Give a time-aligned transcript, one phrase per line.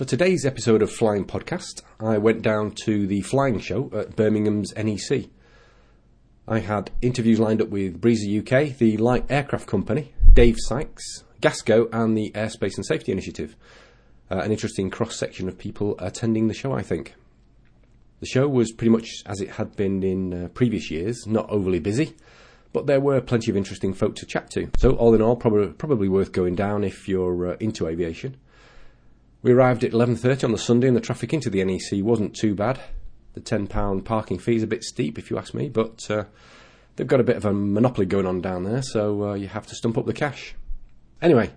[0.00, 4.72] For today's episode of Flying Podcast, I went down to the flying show at Birmingham's
[4.74, 5.26] NEC.
[6.48, 11.90] I had interviews lined up with Breezer UK, the light aircraft company, Dave Sykes, Gasco,
[11.92, 13.56] and the Airspace and Safety Initiative.
[14.30, 17.14] Uh, an interesting cross section of people attending the show, I think.
[18.20, 21.78] The show was pretty much as it had been in uh, previous years, not overly
[21.78, 22.16] busy,
[22.72, 24.70] but there were plenty of interesting folk to chat to.
[24.78, 28.38] So, all in all, probably, probably worth going down if you're uh, into aviation.
[29.42, 32.54] We arrived at 11.30 on the Sunday and the traffic into the NEC wasn't too
[32.54, 32.78] bad.
[33.32, 36.24] The £10 parking fee is a bit steep if you ask me, but uh,
[36.96, 39.66] they've got a bit of a monopoly going on down there, so uh, you have
[39.68, 40.54] to stump up the cash.
[41.22, 41.50] Anyway,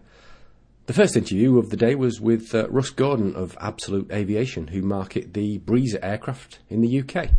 [0.86, 4.82] the first interview of the day was with uh, Russ Gordon of Absolute Aviation, who
[4.82, 7.32] market the Breezer aircraft in the UK.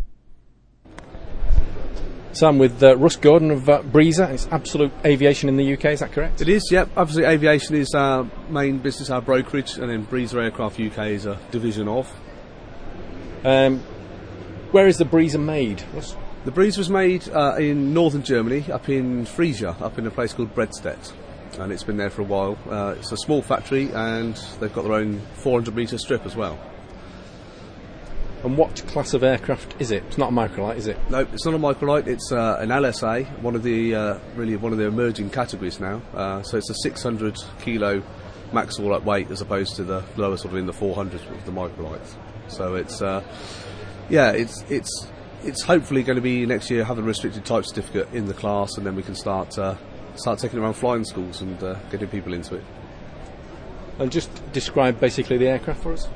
[2.34, 4.28] So I'm with uh, Russ Gordon of uh, Breezer.
[4.28, 6.40] It's Absolute Aviation in the UK, is that correct?
[6.40, 6.88] It is, yep.
[6.96, 11.38] Absolute Aviation is our main business, our brokerage, and then Breezer Aircraft UK is a
[11.52, 12.12] division of.
[13.44, 13.78] Um,
[14.72, 15.84] where is the Breezer made?
[15.94, 16.16] Russ?
[16.44, 20.32] The Breezer was made uh, in northern Germany, up in Frisia, up in a place
[20.32, 21.12] called Bredstedt.
[21.60, 22.58] And it's been there for a while.
[22.68, 26.58] Uh, it's a small factory, and they've got their own 400 metre strip as well.
[28.44, 30.02] And what class of aircraft is it?
[30.06, 30.98] It's not a microlight, is it?
[31.10, 32.06] No, it's not a microlight.
[32.06, 36.02] It's uh, an LSA, one of the uh, really one of the emerging categories now.
[36.12, 38.02] Uh, so it's a 600 kilo
[38.52, 41.44] max all up weight as opposed to the lower sort of in the 400s with
[41.46, 42.16] the microlights.
[42.48, 43.24] So it's uh,
[44.10, 45.08] yeah, it's it's
[45.42, 48.76] it's hopefully going to be next year have a restricted type certificate in the class,
[48.76, 49.74] and then we can start uh,
[50.16, 52.64] start taking it around flying schools and uh, getting people into it.
[53.98, 56.08] And just describe basically the aircraft for us.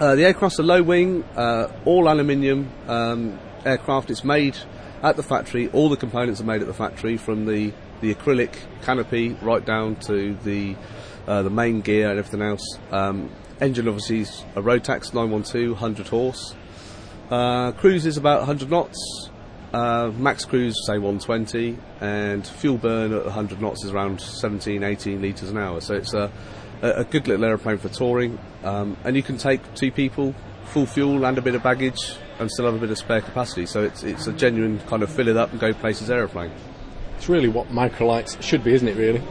[0.00, 4.10] Uh, the aircraft's a low wing, uh, all aluminium um, aircraft.
[4.10, 4.56] It's made
[5.02, 5.68] at the factory.
[5.68, 9.96] All the components are made at the factory, from the, the acrylic canopy right down
[10.06, 10.76] to the
[11.26, 12.78] uh, the main gear and everything else.
[12.90, 16.54] Um, engine obviously is a Rotax 912, 100 horse.
[17.30, 19.30] Uh, cruise is about 100 knots.
[19.72, 25.22] Uh, max cruise say 120, and fuel burn at 100 knots is around 17, 18
[25.22, 25.80] litres an hour.
[25.80, 26.30] So it's a
[26.82, 30.34] a, good little aeroplane for touring, um, and you can take two people,
[30.66, 33.66] full fuel and a bit of baggage, and still have a bit of spare capacity.
[33.66, 36.52] So it's it's a genuine kind of fill it up and go places aeroplane.
[37.16, 38.96] It's really what microlights should be, isn't it?
[38.96, 39.22] Really.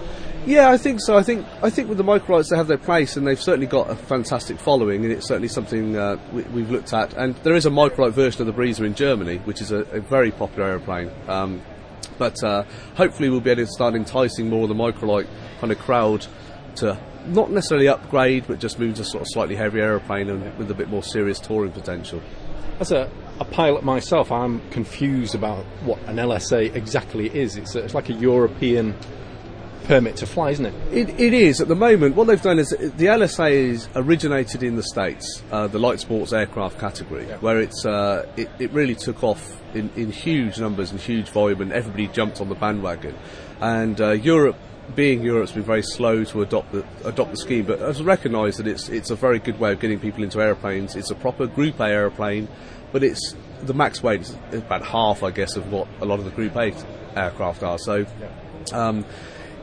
[0.45, 1.17] Yeah, I think so.
[1.17, 3.91] I think I think with the microlights they have their place, and they've certainly got
[3.91, 7.13] a fantastic following, and it's certainly something uh, we, have looked at.
[7.13, 9.99] And there is a microlight version of the Breezer in Germany, which is a, a
[9.99, 11.11] very popular aeroplane.
[11.27, 11.61] Um,
[12.17, 12.63] but uh,
[12.95, 15.27] hopefully we'll be able to start enticing more of the microlight
[15.59, 16.25] kind of crowd
[16.77, 16.97] to
[17.27, 20.73] not necessarily upgrade, but just move a sort of slightly heavier aeroplane and with a
[20.73, 22.21] bit more serious touring potential.
[22.79, 23.09] As a,
[23.39, 27.57] a pilot myself, I'm confused about what an LSA exactly is.
[27.57, 28.95] It's, a, it's like a European
[29.83, 30.73] permit to fly, isn't it?
[30.91, 31.19] it?
[31.19, 32.15] It is at the moment.
[32.15, 36.33] What they've done is the LSA is originated in the states, uh, the light sports
[36.33, 37.37] aircraft category, yeah.
[37.37, 41.61] where it's uh, it, it, really took off in, in huge numbers and huge volume,
[41.61, 43.17] and everybody jumped on the bandwagon.
[43.59, 44.57] And uh, Europe
[44.95, 48.67] being Europe's been very slow to adopt the adopt the scheme, but has recognised that
[48.67, 50.95] it's it's a very good way of getting people into aeroplanes.
[50.95, 52.47] It's a proper Group A aeroplane,
[52.91, 56.25] but it's the max weight is about half, I guess, of what a lot of
[56.25, 56.73] the Group A
[57.15, 57.77] aircraft are.
[57.77, 58.05] So,
[58.73, 59.05] um,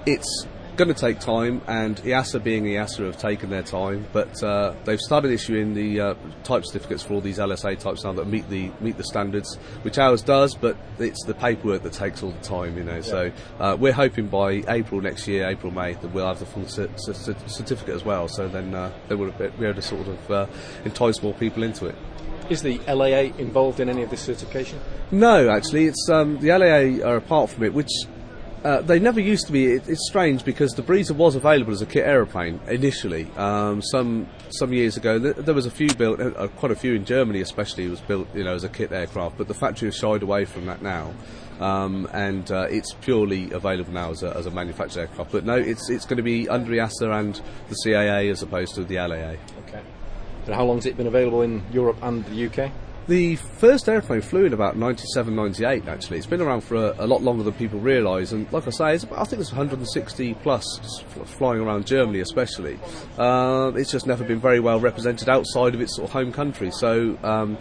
[0.06, 0.47] it's
[0.78, 5.00] going to take time, and EASA being EASA have taken their time, but uh, they've
[5.00, 8.71] started issuing the uh, type certificates for all these LSA types now that meet the
[8.81, 12.78] meet the standards, which ours does, but it's the paperwork that takes all the time,
[12.78, 12.97] you know.
[12.97, 13.00] Yeah.
[13.03, 16.67] So uh, we're hoping by April next year, April May, that we'll have the full
[16.67, 18.28] c- c- certificate as well.
[18.28, 20.47] So then uh, they will be able to sort of uh,
[20.84, 21.97] entice more people into it.
[22.49, 24.81] Is the LAA involved in any of this certification?
[25.11, 27.91] No, actually, it's um, the LAA are apart from it, which
[28.65, 29.67] uh, they never used to be.
[29.67, 33.31] It, it's strange because the Breezer was available as a kit aeroplane initially.
[33.37, 36.95] Um, some some years ago, th- there was a few built, uh, quite a few
[36.95, 39.39] in Germany, especially, was built, you know, as a kit aircraft.
[39.39, 41.13] But the factory has shied away from that now,
[41.61, 45.31] um, and uh, it's purely available now as a, as a manufactured aircraft.
[45.33, 48.85] But no, it's it's going to be under EASA and the CAA as opposed to
[48.85, 49.37] the LAA.
[49.67, 49.83] Okay.
[50.47, 52.73] And how long has it been available in Europe and the UK?
[53.08, 56.19] The first airplane flew in about 97, 98 actually.
[56.19, 59.06] It's been around for a, a lot longer than people realise and like I say,
[59.06, 62.78] about, I think there's 160 plus flying around Germany especially.
[63.16, 66.70] Uh, it's just never been very well represented outside of its sort of home country.
[66.70, 67.56] So, um,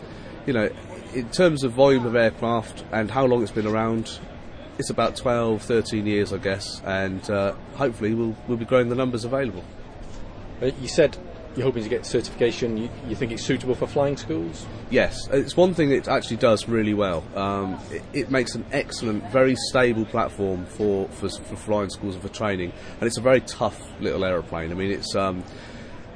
[0.45, 0.69] you know,
[1.13, 4.19] in terms of volume of aircraft and how long it's been around,
[4.77, 8.95] it's about 12, 13 years I guess and uh, hopefully we'll, we'll be growing the
[8.95, 9.63] numbers available.
[10.61, 11.17] Uh, you said
[11.57, 12.77] you're hoping to get certification.
[12.77, 14.65] You, you, think it's suitable for flying schools?
[14.92, 17.24] Yes, it's one thing it actually does really well.
[17.36, 22.21] Um, it, it, makes an excellent, very stable platform for, for, for flying schools and
[22.21, 24.71] for training, and it's a very tough little aeroplane.
[24.71, 25.44] I mean, it's um,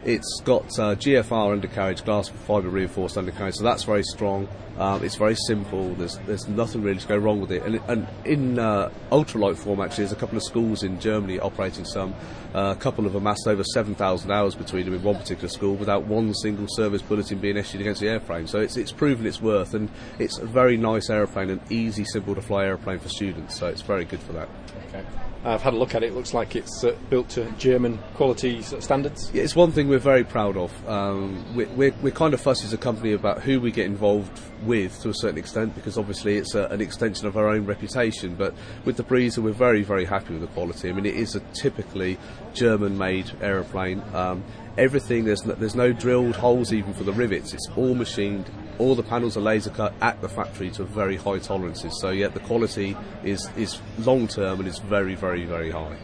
[0.03, 4.47] It's got uh, GFR undercarriage, glass fibre reinforced undercarriage, so that's very strong.
[4.79, 5.93] Um, it's very simple.
[5.93, 7.61] There's there's nothing really to go wrong with it.
[7.61, 11.85] And, and in uh, ultralight form, actually, there's a couple of schools in Germany operating
[11.85, 12.15] some.
[12.55, 16.05] Uh, a couple have amassed over 7,000 hours between them in one particular school without
[16.05, 18.49] one single service bulletin being issued against the airframe.
[18.49, 19.87] So it's it's proven its worth, and
[20.17, 23.59] it's a very nice aeroplane, an easy, simple to fly aeroplane for students.
[23.59, 24.49] So it's very good for that.
[24.87, 25.05] Okay.
[25.43, 26.07] I've had a look at it.
[26.07, 29.31] It looks like it's uh, built to German quality standards.
[29.33, 30.89] Yeah, it's one thing we're very proud of.
[30.89, 34.39] Um, we're, we're, we're, kind of fussy as a company about who we get involved
[34.63, 38.35] with to a certain extent because obviously it's a, an extension of our own reputation.
[38.35, 38.53] But
[38.85, 40.89] with the Breezer, we're very, very happy with the quality.
[40.89, 42.17] I mean, it is a typically
[42.53, 44.03] German made aeroplane.
[44.13, 44.43] Um,
[44.77, 48.49] everything, there's no, there's no drilled holes even for the rivets, it's all machined
[48.81, 51.99] all the panels are laser cut at the factory to very high tolerances.
[52.01, 55.97] So yeah, the quality is is long term and is very very very high.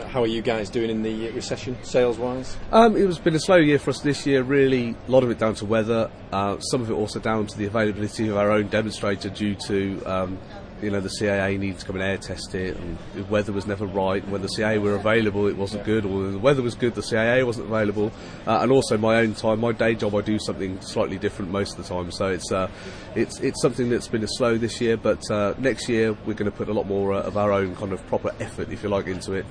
[0.00, 2.56] How are you guys doing in the recession, sales wise?
[2.72, 4.42] Um, it has been a slow year for us this year.
[4.42, 6.10] Really, a lot of it down to weather.
[6.32, 10.02] Uh, some of it also down to the availability of our own demonstrator due to
[10.04, 10.38] um,
[10.82, 13.66] you know the CAA needed to come and air test it, and the weather was
[13.66, 14.26] never right.
[14.28, 17.44] When the CAA were available, it wasn't good, or the weather was good, the CAA
[17.46, 18.12] wasn't available.
[18.46, 21.78] Uh, and also my own time, my day job, I do something slightly different most
[21.78, 22.10] of the time.
[22.10, 22.70] So it's uh,
[23.14, 26.50] it's it's something that's been a slow this year, but uh, next year we're going
[26.50, 28.88] to put a lot more uh, of our own kind of proper effort, if you
[28.88, 29.46] like, into it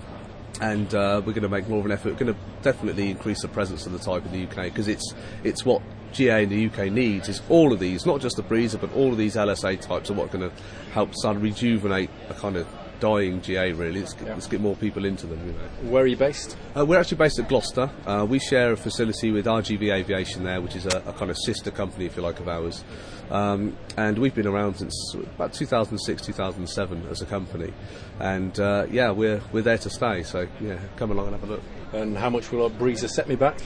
[0.61, 2.13] and uh, we're going to make more of an effort.
[2.13, 5.13] We're going to definitely increase the presence of the type in the UK because it's
[5.43, 5.81] it's what
[6.13, 9.11] GA in the UK needs is all of these, not just the Breezer, but all
[9.11, 10.55] of these LSA types are what are going to
[10.91, 12.67] help start rejuvenate a kind of
[12.99, 13.99] dying GA really.
[13.99, 14.33] Let's get, yeah.
[14.33, 15.39] let's get more people into them.
[15.45, 15.91] You know.
[15.91, 16.57] Where are you based?
[16.75, 17.89] Uh, we're actually based at Gloucester.
[18.05, 21.37] Uh, we share a facility with RGV Aviation there, which is a, a kind of
[21.37, 22.83] sister company, if you like, of ours.
[23.29, 27.73] Um, and we've been around since about 2006, 2007 as a company.
[28.19, 30.23] And uh, yeah, we're we're there to stay.
[30.23, 31.63] So yeah, come along and have a look.
[31.93, 33.59] And how much will a breezer set me back?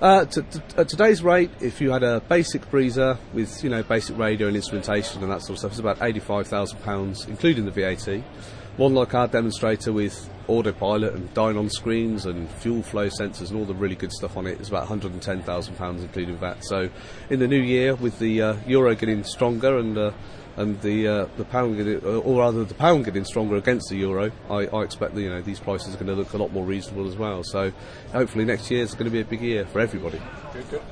[0.00, 0.24] Uh,
[0.78, 4.56] at today's rate, if you had a basic breezer with you know basic radio and
[4.56, 8.22] instrumentation and that sort of stuff, it's about eighty-five thousand pounds, including the VAT.
[8.80, 13.66] One like our demonstrator with autopilot and dynon screens and fuel flow sensors and all
[13.66, 16.64] the really good stuff on it is about £110,000 including that.
[16.64, 16.88] So
[17.28, 20.12] in the new year, with the uh, euro getting stronger and uh,
[20.56, 24.32] and the uh, the pound getting, or rather the pound getting stronger against the euro,
[24.48, 26.64] I, I expect that you know these prices are going to look a lot more
[26.64, 27.44] reasonable as well.
[27.44, 27.72] So
[28.12, 30.22] hopefully next year is going to be a big year for everybody.
[30.54, 30.82] Good, good.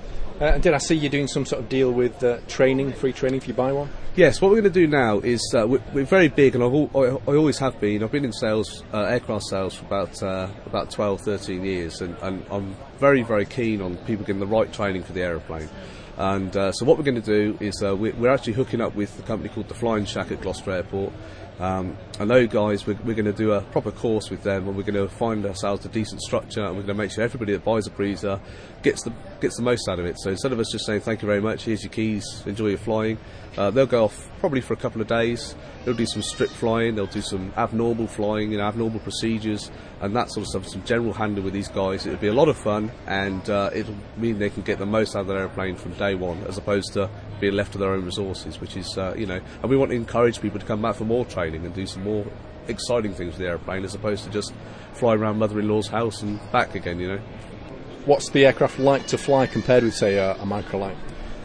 [0.41, 3.39] Uh, did I see you doing some sort of deal with uh, training, free training
[3.39, 3.91] if you buy one?
[4.15, 6.73] Yes, what we're going to do now is uh, we're, we're, very big, and I've
[6.73, 8.05] al- I, I, always have been.
[8.05, 12.17] I've been in sales, uh, aircraft sales, for about uh, about 12, 13 years, and,
[12.23, 15.69] and, I'm very, very keen on people getting the right training for the aeroplane.
[16.17, 19.19] And uh, so, what we're going to do is we're, we're actually hooking up with
[19.19, 21.13] a company called the Flying Shack at Gloucester Airport.
[21.61, 24.77] Um, and those guys, we're, we're going to do a proper course with them, and
[24.77, 27.53] we're going to find ourselves a decent structure, and we're going to make sure everybody
[27.53, 28.41] that buys a breezer
[28.83, 30.19] gets the gets the most out of it.
[30.21, 32.79] So instead of us just saying thank you very much, here's your keys, enjoy your
[32.79, 33.19] flying,
[33.57, 35.57] uh, they'll go off probably for a couple of days.
[35.85, 39.71] They'll do some strip flying, they'll do some abnormal flying, know, abnormal procedures,
[40.01, 40.69] and that sort of stuff.
[40.69, 42.07] Some general handling with these guys.
[42.07, 45.17] It'll be a lot of fun, and uh, it'll mean they can get the most
[45.17, 47.09] out of their airplane from day one, as opposed to
[47.41, 49.97] being left to their own resources, which is, uh, you know, and we want to
[49.97, 52.27] encourage people to come back for more training and do some more
[52.69, 54.53] exciting things with the airplane as opposed to just
[54.95, 57.21] fly around mother-in-law's house and back again, you know.
[58.05, 60.97] What's the aircraft like to fly compared with, say, a, a microlight?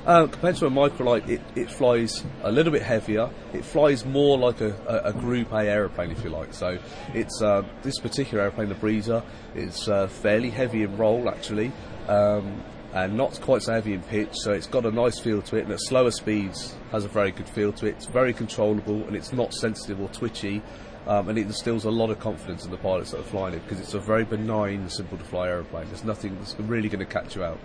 [0.06, 3.30] Uh, compared to a microlight, it, it flies a little bit heavier.
[3.54, 6.54] It flies more like a, a, a Group A aeroplane, if you like.
[6.54, 6.78] So
[7.14, 9.24] it's uh, this particular aeroplane, the Breezer,
[9.56, 11.72] is uh, fairly heavy in roll actually.
[12.10, 12.62] Um,
[12.94, 15.64] and not quite so heavy in pitch, so it's got a nice feel to it,
[15.64, 17.96] and at slower speeds has a very good feel to it.
[17.96, 20.62] It's very controllable, and it's not sensitive or twitchy,
[21.08, 23.64] um, and it instills a lot of confidence in the pilots that are flying it
[23.64, 25.88] because it's a very benign, simple to fly aeroplane.
[25.88, 27.60] There's nothing that's really going to catch you out.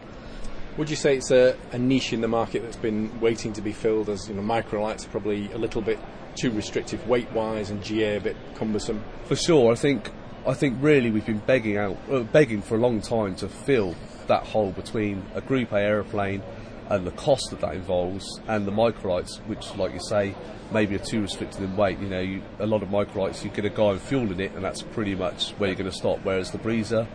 [0.78, 3.72] Would you say it's a, a, niche in the market that's been waiting to be
[3.72, 4.08] filled?
[4.08, 5.98] As you know, microlights are probably a little bit
[6.36, 9.02] too restrictive weight-wise, and GA a bit cumbersome.
[9.24, 10.10] For sure, I think
[10.46, 13.94] I think really we've been begging out, uh, begging for a long time to fill
[14.28, 16.42] that hole between a Group A aeroplane
[16.88, 20.34] and the cost that that involves, and the microlights, which, like you say,
[20.72, 21.98] maybe are too restricted in weight.
[21.98, 24.52] You know, you, a lot of microlights, you get a guy and fuel in it,
[24.52, 26.20] and that's pretty much where you're going to stop.
[26.22, 27.06] Whereas the Breezer,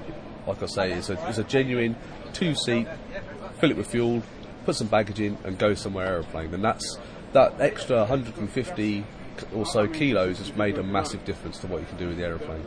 [0.46, 1.96] like I say, is a, is a genuine
[2.34, 2.88] two-seat,
[3.60, 4.22] fill it with fuel,
[4.66, 6.54] put some baggage in, and go somewhere aeroplane.
[6.54, 7.00] And that's
[7.34, 9.06] that extra 150
[9.54, 12.24] or so kilos has made a massive difference to what you can do with the
[12.24, 12.64] aeroplane.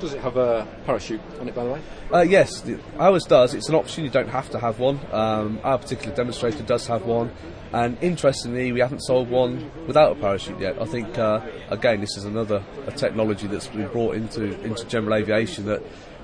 [0.00, 1.82] Does it have a parachute on it, by the way?
[2.12, 3.54] Uh, yes, the, ours does.
[3.54, 4.04] It's an option.
[4.04, 5.00] You don't have to have one.
[5.12, 7.30] Um, our particular demonstrator does have one.
[7.72, 10.80] And interestingly, we haven't sold one without a parachute yet.
[10.80, 15.14] I think, uh, again, this is another a technology that's been brought into into general
[15.14, 15.82] aviation that,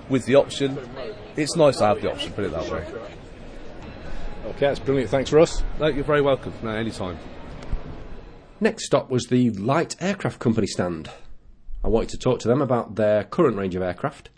[0.08, 0.78] with the option,
[1.36, 2.32] it's nice to have the option.
[2.32, 2.86] Put it that way.
[4.46, 5.10] Okay, that's brilliant.
[5.10, 5.62] Thanks, Russ.
[5.78, 6.52] No, you're very welcome.
[6.62, 7.18] No, anytime.
[8.60, 11.08] Next stop was the Light Aircraft Company stand.
[11.84, 14.30] I wanted to talk to them about their current range of aircraft,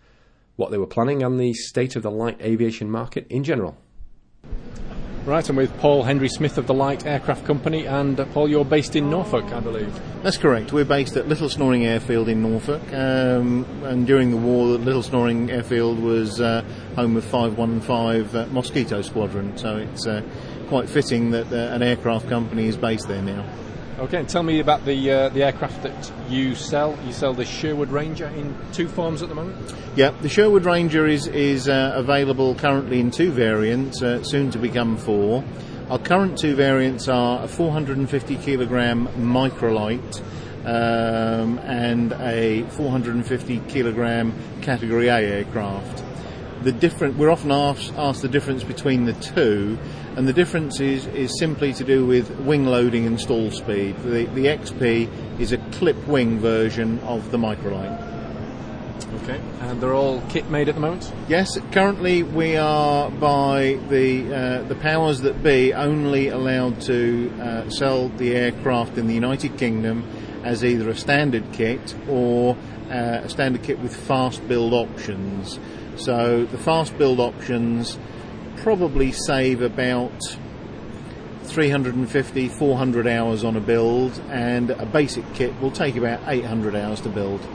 [0.56, 3.78] what they were planning, and the state of the light aviation market in general.
[5.24, 8.62] Right, I'm with Paul Henry Smith of the Light Aircraft Company, and uh, Paul, you're
[8.62, 9.98] based in Norfolk, I believe.
[10.22, 10.70] That's correct.
[10.70, 15.50] We're based at Little Snoring Airfield in Norfolk, um, and during the war, Little Snoring
[15.50, 16.62] Airfield was uh,
[16.94, 20.20] home of 515 uh, Mosquito Squadron, so it's uh,
[20.68, 23.46] quite fitting that uh, an aircraft company is based there now.
[24.00, 26.98] Okay, and tell me about the uh, the aircraft that you sell.
[27.04, 29.74] You sell the Sherwood Ranger in two forms at the moment.
[29.94, 34.58] Yeah, the Sherwood Ranger is is uh, available currently in two variants, uh, soon to
[34.58, 35.44] become four.
[35.90, 40.22] Our current two variants are a 450 kilogram microlight
[40.64, 46.09] um, and a 450 kilogram Category A aircraft.
[46.62, 49.78] The different we're often asked, asked the difference between the two,
[50.16, 53.96] and the difference is, is simply to do with wing loading and stall speed.
[54.02, 58.08] The, the XP is a clip wing version of the microlight.
[59.22, 61.12] Okay, and they're all kit made at the moment.
[61.28, 67.70] Yes, currently we are by the uh, the powers that be only allowed to uh,
[67.70, 70.04] sell the aircraft in the United Kingdom
[70.44, 72.56] as either a standard kit or
[72.90, 75.58] uh, a standard kit with fast build options.
[76.00, 77.98] So the fast build options
[78.56, 80.38] probably save about
[81.42, 87.02] 350, 400 hours on a build, and a basic kit will take about 800 hours
[87.02, 87.46] to build.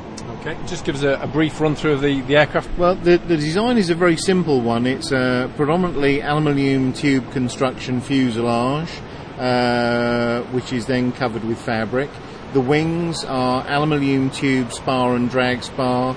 [0.42, 2.70] Okay, just give us a, a brief run through of the, the aircraft.
[2.78, 4.86] Well, the, the design is a very simple one.
[4.86, 8.92] It's a predominantly aluminium tube construction fuselage,
[9.40, 12.12] uh, which is then covered with fabric.
[12.54, 16.16] The wings are aluminium tube spar and drag spar,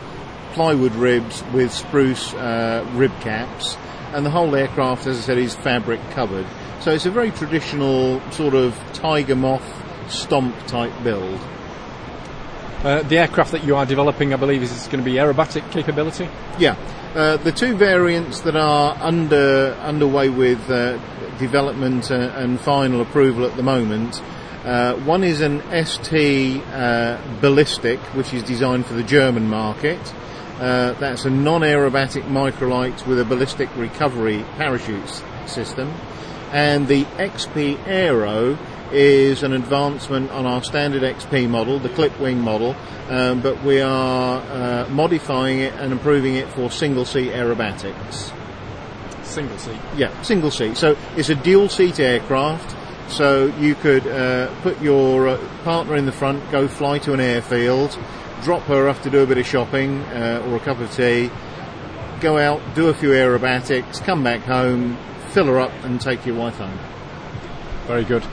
[0.52, 3.76] plywood ribs with spruce uh, rib caps,
[4.12, 6.46] and the whole aircraft, as I said, is fabric covered.
[6.80, 9.64] So it's a very traditional sort of tiger moth
[10.08, 11.40] Stampe type build.
[12.82, 16.28] Uh, the aircraft that you are developing, I believe, is going to be aerobatic capability.
[16.58, 16.76] Yeah,
[17.14, 20.98] uh, the two variants that are under underway with uh,
[21.38, 24.22] development uh, and final approval at the moment.
[24.64, 29.98] Uh, one is an ST uh, ballistic, which is designed for the German market.
[30.58, 35.92] Uh, that's a non-aerobatic microlight with a ballistic recovery parachute system.
[36.50, 38.58] And the XP Aero
[38.90, 42.74] is an advancement on our standard XP model, the clip wing model,
[43.08, 48.32] um, but we are uh, modifying it and improving it for single seat aerobatics.
[49.22, 49.78] Single seat.
[49.96, 50.76] Yeah, single seat.
[50.76, 52.74] So it's a dual seat aircraft.
[53.08, 57.20] So you could uh, put your uh, partner in the front, go fly to an
[57.20, 57.98] airfield,
[58.42, 61.30] drop her off to do a bit of shopping uh, or a cup of tea,
[62.20, 64.96] go out, do a few aerobatics, come back home,
[65.30, 66.78] fill her up, and take your wife home.
[67.86, 68.24] Very good.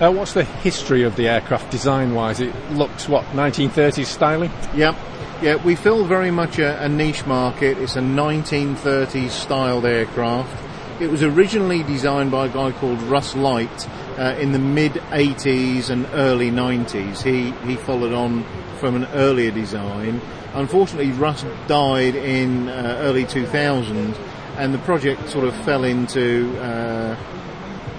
[0.00, 2.40] Uh, what's the history of the aircraft design wise?
[2.40, 4.50] It looks, what, 1930s styling?
[4.74, 4.96] Yep.
[5.42, 7.78] Yeah, we fill very much a, a niche market.
[7.78, 10.64] It's a 1930s styled aircraft.
[11.00, 13.88] It was originally designed by a guy called Russ Light
[14.18, 17.22] uh, in the mid 80s and early 90s.
[17.22, 18.44] He he followed on
[18.78, 20.20] from an earlier design.
[20.54, 24.14] Unfortunately, Russ died in uh, early 2000,
[24.56, 27.16] and the project sort of fell into uh,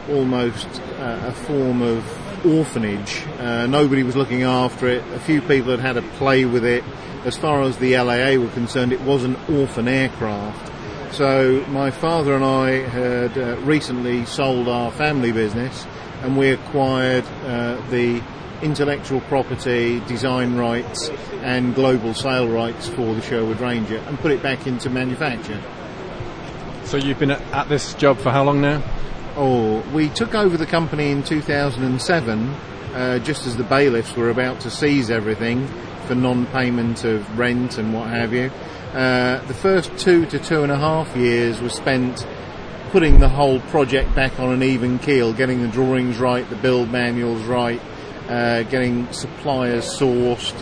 [0.09, 0.67] almost
[0.99, 2.03] uh, a form of
[2.45, 3.23] orphanage.
[3.39, 5.03] Uh, nobody was looking after it.
[5.13, 6.83] A few people had had a play with it.
[7.25, 10.71] As far as the LAA were concerned, it was an orphan aircraft.
[11.13, 15.85] So my father and I had uh, recently sold our family business,
[16.21, 18.21] and we acquired uh, the
[18.61, 21.09] intellectual property, design rights,
[21.41, 25.61] and global sale rights for the Sherwood Ranger, and put it back into manufacture.
[26.85, 28.83] So you've been at, at this job for how long now?
[29.35, 34.59] Oh, we took over the company in 2007, uh, just as the bailiffs were about
[34.61, 35.67] to seize everything
[36.07, 38.51] for non-payment of rent and what have you.
[38.93, 42.25] Uh, the first two to two and a half years were spent
[42.91, 46.89] putting the whole project back on an even keel, getting the drawings right, the build
[46.91, 47.79] manuals right,
[48.27, 50.55] uh, getting suppliers sourced,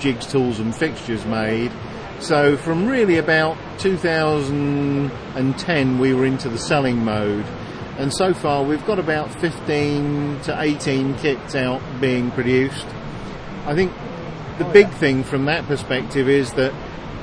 [0.00, 1.70] jigs, tools, and fixtures made.
[2.20, 7.44] So from really about 2010, we were into the selling mode.
[7.98, 12.86] And so far, we've got about 15 to 18 kits out being produced.
[13.66, 13.92] I think
[14.58, 16.72] the big thing from that perspective is that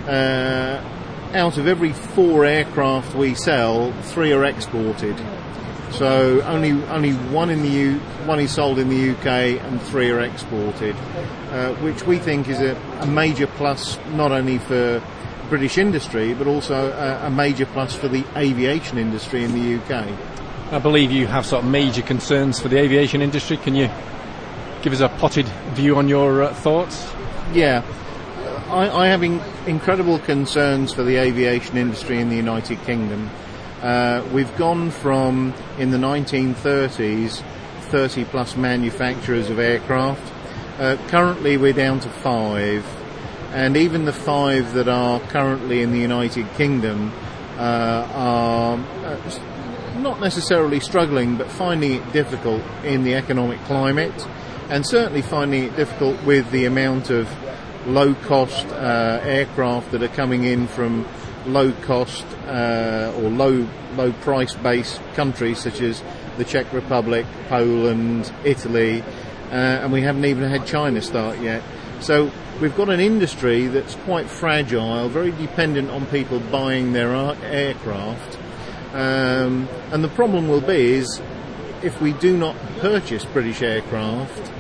[0.08, 0.82] uh,
[1.34, 5.16] out of every four aircraft we sell, three are exported.
[5.92, 7.96] So only only one in the U,
[8.26, 10.96] one is sold in the UK and three are exported,
[11.52, 15.04] uh, which we think is a, a major plus not only for
[15.50, 20.08] British industry, but also a, a major plus for the aviation industry in the UK.
[20.72, 23.58] I believe you have sort of major concerns for the aviation industry.
[23.58, 23.90] Can you
[24.82, 27.12] give us a potted view on your uh, thoughts?
[27.52, 27.84] Yeah,
[28.72, 33.30] I, I have in, incredible concerns for the aviation industry in the United Kingdom.
[33.82, 37.44] Uh, we've gone from in the 1930s
[37.90, 40.22] 30 plus manufacturers of aircraft.
[40.80, 42.86] Uh, currently, we're down to five,
[43.52, 47.12] and even the five that are currently in the United Kingdom
[47.58, 54.26] uh, are uh, not necessarily struggling, but finding it difficult in the economic climate,
[54.70, 57.28] and certainly finding it difficult with the amount of
[57.86, 61.08] low cost uh, aircraft that are coming in from
[61.46, 66.04] low cost uh, or low low price based countries such as
[66.38, 69.02] the Czech Republic, Poland, Italy,
[69.52, 71.62] uh, and we haven't even had China start yet.
[72.00, 78.38] So we've got an industry that's quite fragile, very dependent on people buying their aircraft.
[78.94, 81.22] Um, and the problem will be is
[81.84, 84.52] if we do not purchase British aircraft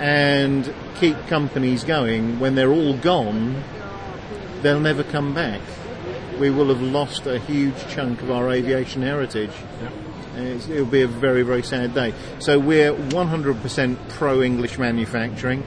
[0.00, 3.62] and keep companies going, when they're all gone,
[4.62, 5.60] they'll never come back.
[6.38, 9.52] We will have lost a huge chunk of our aviation heritage.
[10.36, 12.14] It'll be a very, very sad day.
[12.38, 15.62] So we're 100% pro English manufacturing.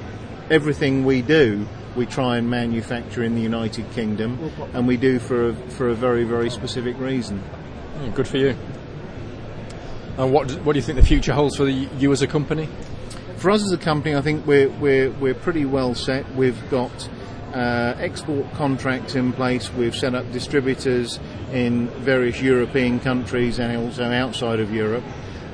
[0.50, 5.50] Everything we do, we try and manufacture in the United Kingdom, and we do for
[5.50, 7.38] a, for a very, very specific reason.
[7.38, 8.58] Hmm, good for you.
[10.18, 12.68] And what, what do you think the future holds for the, you as a company?
[13.44, 16.34] For us as a company, I think we're, we're, we're pretty well set.
[16.34, 17.10] We've got
[17.54, 19.70] uh, export contracts in place.
[19.74, 21.20] We've set up distributors
[21.52, 25.04] in various European countries and also outside of Europe.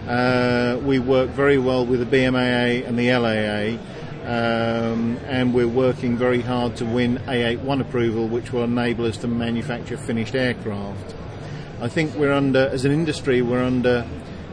[0.07, 3.81] Uh, we work very well with the BMAA and the LAA.
[4.23, 9.27] Um, and we're working very hard to win A81 approval, which will enable us to
[9.27, 11.15] manufacture finished aircraft.
[11.81, 14.07] I think we're under, as an industry, we're under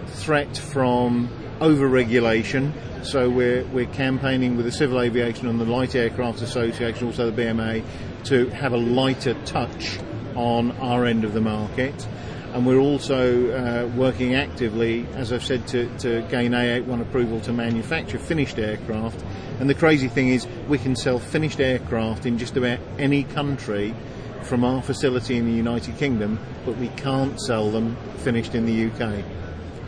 [0.06, 1.28] threat from
[1.60, 2.72] over-regulation
[3.06, 7.42] so we're, we're campaigning with the Civil Aviation and the Light Aircraft Association, also the
[7.42, 7.84] BMA,
[8.24, 9.98] to have a lighter touch
[10.34, 12.06] on our end of the market.
[12.52, 17.52] And we're also uh, working actively, as I've said, to, to gain A81 approval to
[17.52, 19.24] manufacture finished aircraft.
[19.60, 23.94] And the crazy thing is, we can sell finished aircraft in just about any country
[24.42, 28.90] from our facility in the United Kingdom, but we can't sell them finished in the
[28.90, 29.24] UK.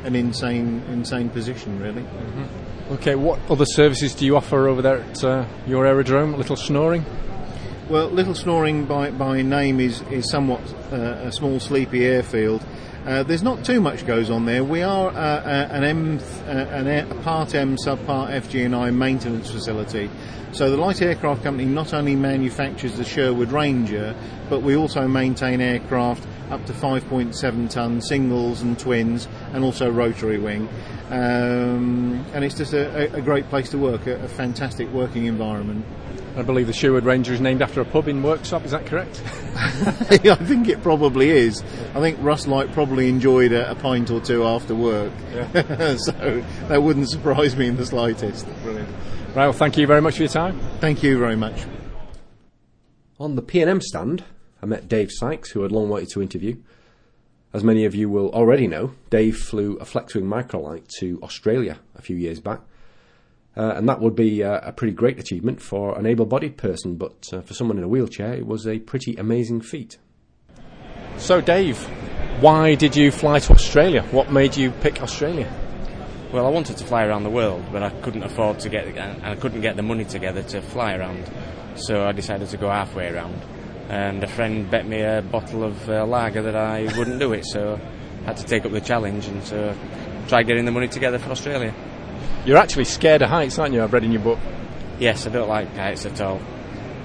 [0.05, 2.03] An insane, insane position, really.
[2.03, 2.68] Mm-hmm.
[2.90, 6.33] Okay, what other services do you offer over there at uh, your aerodrome?
[6.38, 7.05] Little snoring?
[7.90, 12.62] Well, Little Snoring by, by name is, is somewhat uh, a small sleepy airfield.
[13.07, 14.64] Uh, there's not too much goes on there.
[14.64, 20.11] We are uh, an M, uh, an a Part M, Subpart FG&I maintenance facility.
[20.53, 24.14] So the light aircraft company not only manufactures the Sherwood Ranger,
[24.48, 30.39] but we also maintain aircraft up to 5.7 ton singles and twins, and also rotary
[30.39, 30.69] wing.
[31.11, 35.87] Um, and it's just a, a, great place to work, a, a, fantastic working environment.
[36.37, 39.23] I believe the Sherwood Ranger is named after a pub in Worksop, is that correct?
[39.57, 41.63] I think it probably is.
[41.95, 45.13] I think Russ Light probably enjoyed a, a pint or two after work.
[45.33, 45.97] Yeah.
[45.97, 48.47] so that wouldn't surprise me in the slightest.
[48.63, 48.89] Brilliant.
[49.29, 50.61] Right, well, thank you very much for your time.
[50.81, 51.65] Thank you very much.
[53.19, 54.25] On the P&M stand,
[54.63, 56.57] I met Dave Sykes, who I'd long wanted to interview.
[57.53, 62.03] As many of you will already know, Dave flew a Flexwing Microlight to Australia a
[62.03, 62.61] few years back.
[63.57, 66.97] Uh, and that would be uh, a pretty great achievement for an able bodied person,
[66.97, 69.97] but uh, for someone in a wheelchair, it was a pretty amazing feat.
[71.17, 71.79] So, Dave,
[72.41, 74.03] why did you fly to Australia?
[74.11, 75.51] What made you pick Australia?
[76.33, 79.25] Well, I wanted to fly around the world, but I couldn't afford to get, and
[79.25, 81.29] I couldn't get the money together to fly around.
[81.77, 83.41] So I decided to go halfway around.
[83.88, 87.46] And a friend bet me a bottle of uh, lager that I wouldn't do it,
[87.46, 87.81] so
[88.22, 89.74] I had to take up the challenge and so
[90.29, 91.74] try getting the money together for Australia.
[92.44, 93.83] You're actually scared of heights, aren't you?
[93.83, 94.38] I've read in your book.
[94.98, 96.40] Yes, I don't like heights at all.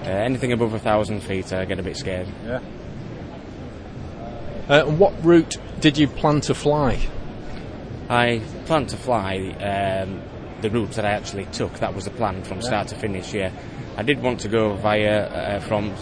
[0.03, 2.27] Uh, anything above a thousand feet, I get a bit scared.
[2.45, 2.59] Yeah.
[4.67, 7.07] Uh, what route did you plan to fly?
[8.09, 10.21] I planned to fly um,
[10.61, 11.73] the route that I actually took.
[11.79, 13.33] That was the plan from start to finish.
[13.33, 13.51] Yeah,
[13.95, 15.93] I did want to go via uh, from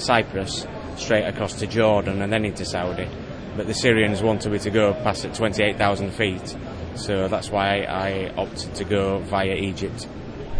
[0.00, 3.08] Cyprus straight across to Jordan and then into Saudi,
[3.56, 6.56] but the Syrians wanted me to go past at 28,000 feet,
[6.94, 10.06] so that's why I opted to go via Egypt.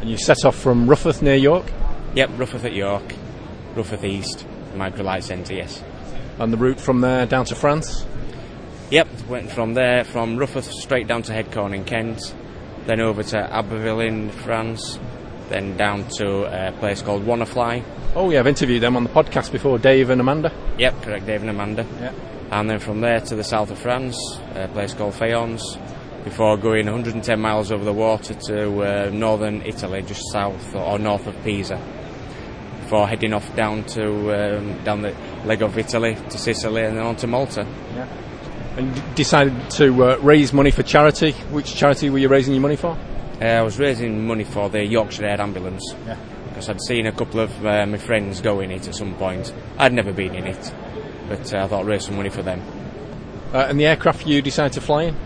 [0.01, 1.67] And you set off from Rufforth near York.
[2.15, 3.15] Yep, Rufforth at York,
[3.75, 5.55] Rufforth East, Microlight Centre.
[5.55, 5.83] Yes.
[6.39, 8.07] And the route from there down to France.
[8.91, 12.35] Yep, went from there, from Rufforth straight down to Headcorn in Kent,
[12.87, 14.99] then over to Abbeville in France,
[15.49, 17.85] then down to a place called Wannafly.
[18.15, 20.53] Oh, yeah, I've interviewed them on the podcast before, Dave and Amanda.
[20.79, 21.87] Yep, correct, Dave and Amanda.
[22.01, 22.13] Yeah.
[22.51, 24.19] And then from there to the south of France,
[24.55, 25.63] a place called Fayence,
[26.25, 31.27] before going 110 miles over the water to uh, northern Italy, just south or north
[31.27, 31.81] of Pisa.
[32.83, 37.05] Before heading off down to um, down the leg of Italy to Sicily and then
[37.05, 37.67] on to Malta.
[37.95, 38.09] Yeah.
[38.79, 41.33] And decided to uh, raise money for charity.
[41.51, 42.97] Which charity were you raising your money for?
[43.41, 45.95] Uh, I was raising money for the Yorkshire Air Ambulance
[46.49, 49.55] because I'd seen a couple of uh, my friends go in it at some point.
[49.79, 50.75] I'd never been in it,
[51.29, 52.61] but uh, I thought I'd raise some money for them.
[53.55, 55.17] Uh, and the aircraft you decided to fly in?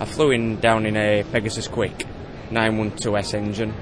[0.00, 2.04] I flew in down in a Pegasus Quik
[2.50, 3.72] 912S engine.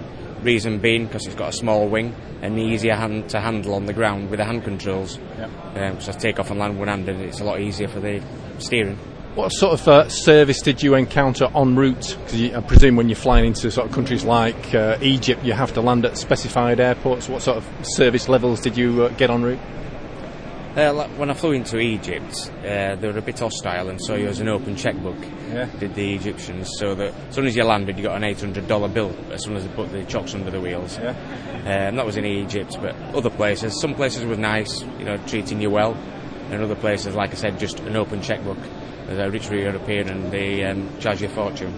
[0.43, 3.95] Reason being because it's got a small wing and easier hand to handle on the
[3.95, 5.19] ground with the hand controls.
[5.75, 8.23] So I take off and land one-handed, it's a lot easier for the
[8.59, 8.99] steering.
[9.35, 12.19] What sort of uh, service did you encounter en route?
[12.25, 15.73] Because I presume when you're flying into sort of countries like uh, Egypt, you have
[15.73, 17.31] to land at specified airports.
[17.31, 19.59] What sort of service levels did you uh, get en route?
[20.77, 24.17] Uh, like when I flew into Egypt, uh, they were a bit hostile and saw
[24.17, 25.17] you as an open checkbook.
[25.51, 25.65] Yeah.
[25.81, 28.69] Did the Egyptians so that as soon as you landed, you got an eight hundred
[28.69, 30.99] dollar bill as soon as they put the chocks under the wheels.
[30.99, 31.89] Yeah.
[31.89, 35.63] Um, that was in Egypt, but other places, some places were nice, you know, treating
[35.63, 35.95] you well,
[36.51, 38.59] and other places, like I said, just an open checkbook.
[39.09, 41.73] As a rich European, and they um, charge you a fortune.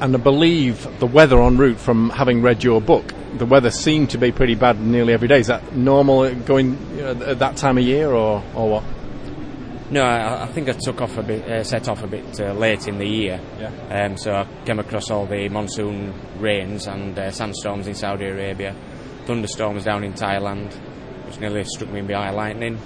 [0.00, 4.10] And I believe the weather en route, from having read your book, the weather seemed
[4.10, 5.40] to be pretty bad nearly every day.
[5.40, 8.84] Is that normal going you know, at that time of year, or, or what?
[9.90, 12.52] No, I, I think I took off a bit, uh, set off a bit uh,
[12.52, 13.40] late in the year.
[13.58, 14.06] Yeah.
[14.06, 18.74] Um, so I came across all the monsoon rains and uh, sandstorms in Saudi Arabia,
[19.26, 20.72] thunderstorms down in Thailand,
[21.26, 22.78] which nearly struck me by lightning,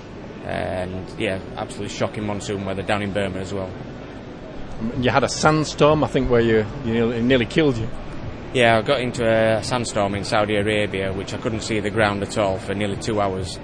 [0.44, 3.70] and yeah, absolutely shocking monsoon weather down in Burma as well.
[4.98, 7.88] You had a sandstorm, I think, where you, you nearly, it nearly killed you.
[8.52, 12.22] Yeah, I got into a sandstorm in Saudi Arabia, which I couldn't see the ground
[12.22, 13.59] at all for nearly two hours.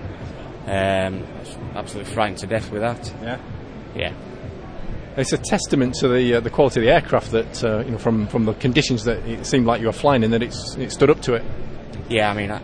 [0.66, 3.12] Um, I was absolutely frightened to death with that.
[3.22, 3.40] Yeah.
[3.94, 4.14] Yeah.
[5.16, 7.98] It's a testament to the uh, the quality of the aircraft that uh, you know
[7.98, 10.92] from, from the conditions that it seemed like you were flying in that it's it
[10.92, 11.44] stood up to it.
[12.08, 12.60] Yeah, I mean, I,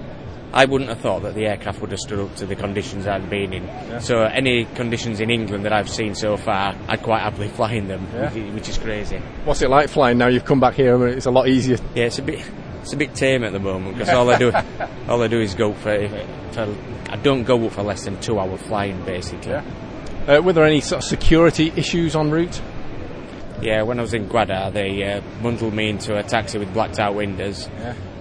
[0.57, 3.29] I wouldn't have thought that the aircraft would have stood up to the conditions I'd
[3.29, 4.01] been in.
[4.01, 7.89] So any conditions in England that I've seen so far, I'd quite happily fly in
[7.89, 8.31] them, Yeah.
[8.55, 9.19] which, is crazy.
[9.45, 10.29] What's it like flying now?
[10.29, 11.77] You've come back here and it's a lot easier.
[11.95, 12.43] Yeah, it's a bit,
[12.81, 14.51] it's a bit tame at the moment because all I do,
[15.09, 16.09] all I do is go for,
[16.53, 16.75] for.
[17.11, 19.53] I don't go up for less than two hour flying basically.
[19.53, 22.63] Uh, were there any sort of security issues en route?
[23.61, 26.99] Yeah, when I was in Gwadar, they uh, bundled me into a taxi with blacked
[26.99, 27.69] out windows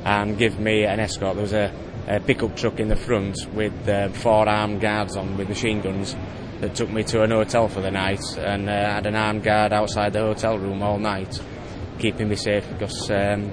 [0.03, 1.35] and give me an escort.
[1.35, 1.73] There was a,
[2.07, 6.15] a pickup truck in the front with uh, four armed guards on with machine guns
[6.61, 9.73] that took me to an hotel for the night and uh, had an armed guard
[9.73, 11.41] outside the hotel room all night,
[11.99, 13.51] keeping me safe because um,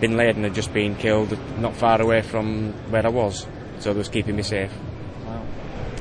[0.00, 3.46] Bin Laden had just been killed not far away from where I was,
[3.78, 4.72] so they was keeping me safe.
[5.24, 5.46] Wow.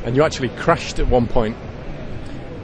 [0.05, 1.57] And you actually crashed at one point.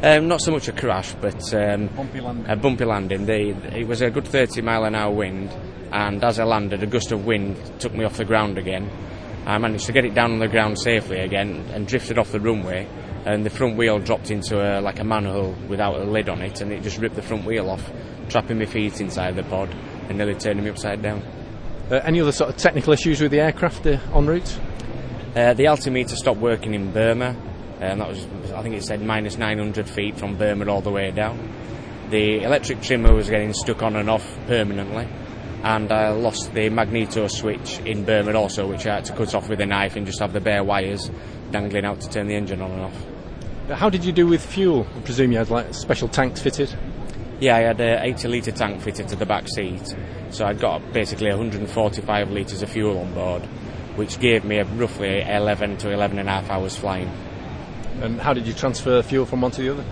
[0.01, 2.45] Um, not so much a crash, but um, Bumpy landing.
[2.47, 3.25] a bumpy landing.
[3.25, 5.49] The, it was a good 30 mile an hour wind,
[5.91, 8.89] and as I landed, a gust of wind took me off the ground again.
[9.45, 12.39] I managed to get it down on the ground safely again and drifted off the
[12.39, 12.87] runway.
[13.25, 16.61] And the front wheel dropped into a, like a manhole without a lid on it,
[16.61, 17.91] and it just ripped the front wheel off,
[18.29, 19.73] trapping my feet inside the pod
[20.09, 21.23] and nearly turning me upside down.
[21.89, 24.59] Uh, any other sort of technical issues with the aircraft uh, en route?
[25.35, 27.35] Uh, the altimeter stopped working in Burma,
[27.79, 31.11] and that was, I think it said minus 900 feet from Burma all the way
[31.11, 31.53] down.
[32.09, 35.07] The electric trimmer was getting stuck on and off permanently,
[35.65, 39.49] and I lost the magneto switch in Burma also, which I had to cut off
[39.49, 41.09] with a knife and just have the bare wires
[41.49, 43.05] dangling out to turn the engine on and off.
[43.67, 44.85] Uh, How did you do with fuel?
[44.95, 46.71] I presume you had like special tanks fitted.
[47.39, 49.95] Yeah, I had a 80 litre tank fitted to the back seat,
[50.29, 53.41] so I'd got basically 145 litres of fuel on board,
[53.95, 57.09] which gave me a roughly 11 to 11 and a half hours flying.
[58.01, 59.85] And how did you transfer fuel from one to the other?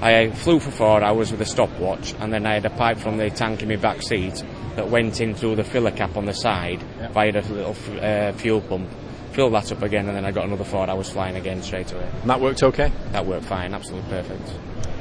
[0.00, 3.18] I flew for four hours with a stopwatch, and then I had a pipe from
[3.18, 4.42] the tank in my back seat
[4.76, 6.82] that went in through the filler cap on the side
[7.12, 8.88] via a little f- uh, fuel pump.
[9.32, 12.06] Filled that up again, and then I got another four hours flying again straight away.
[12.20, 12.92] And that worked okay.
[13.12, 14.42] That worked fine, absolutely perfect.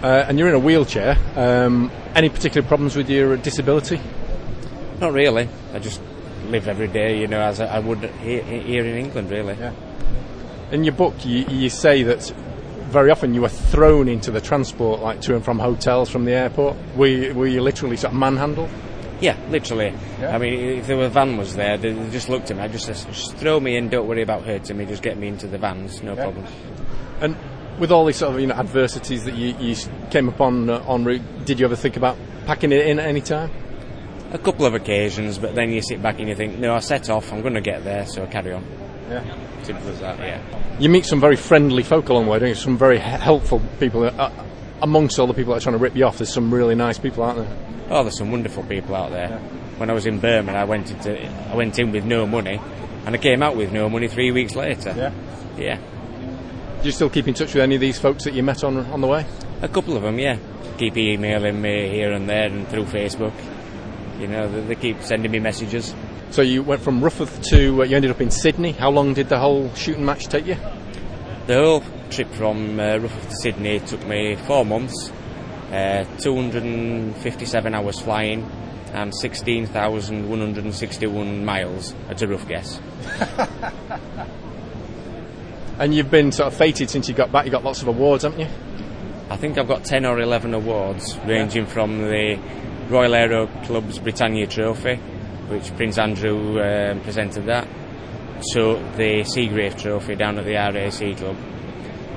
[0.01, 1.17] Uh, and you're in a wheelchair.
[1.35, 3.99] Um, any particular problems with your disability?
[5.01, 5.49] Not really.
[5.73, 6.01] I just
[6.47, 9.57] live every day, you know, as I, I would here, here in England, really.
[10.71, 12.33] In your book, you, you say that
[12.89, 16.31] very often you were thrown into the transport, like to and from hotels from the
[16.31, 16.77] airport.
[16.95, 18.69] Were you, were you literally sort of manhandled?
[19.21, 19.93] Yeah, literally.
[20.19, 22.63] I mean, if the van was there, they just looked at me.
[22.63, 23.89] I just, just throw me in.
[23.89, 24.85] Don't worry about hurting me.
[24.85, 26.01] Just get me into the vans.
[26.01, 26.45] No problem.
[27.21, 27.37] And
[27.79, 29.75] with all these sort of you know adversities that you, you
[30.09, 33.21] came upon uh, en route, did you ever think about packing it in at any
[33.21, 33.51] time?
[34.31, 37.09] A couple of occasions, but then you sit back and you think, no, I set
[37.09, 38.65] off, I'm going to get there, so I carry on.
[39.09, 39.63] Yeah.
[39.63, 40.41] Simple as that, yeah.
[40.79, 42.55] You meet some very friendly folk along the way, don't you?
[42.55, 44.05] Some very helpful people.
[44.05, 44.31] Uh,
[44.81, 46.97] amongst all the people that are trying to rip you off, there's some really nice
[46.97, 47.57] people, aren't there?
[47.89, 49.37] Oh, there's some wonderful people out there.
[49.77, 52.59] When I was in Birmingham, I went into, I went in with no money,
[53.05, 54.93] and I came out with no money three weeks later.
[54.95, 55.13] Yeah.
[55.57, 55.77] Yeah.
[56.81, 58.77] Do you still keep in touch with any of these folks that you met on
[58.77, 59.25] on the way?
[59.61, 60.37] A couple of them, yeah.
[60.77, 63.33] Keep emailing me here and there and through Facebook.
[64.19, 65.93] You know, they, they keep sending me messages.
[66.31, 68.71] So you went from Rufforth to uh, you ended up in Sydney.
[68.71, 70.55] How long did the whole shooting match take you?
[71.47, 75.11] The whole trip from uh, Sydney took me four months,
[75.71, 78.43] uh, 257 hours flying,
[78.93, 82.79] and 16,161 miles at a rough guess.
[85.81, 87.45] And you've been sort of fated since you got back.
[87.45, 88.47] You got lots of awards, haven't you?
[89.31, 92.37] I think I've got 10 or 11 awards, ranging from the
[92.87, 94.97] Royal Aero Club's Britannia Trophy,
[95.47, 97.67] which Prince Andrew um, presented that,
[98.53, 101.35] to the Segrave Trophy down at the RAC Club,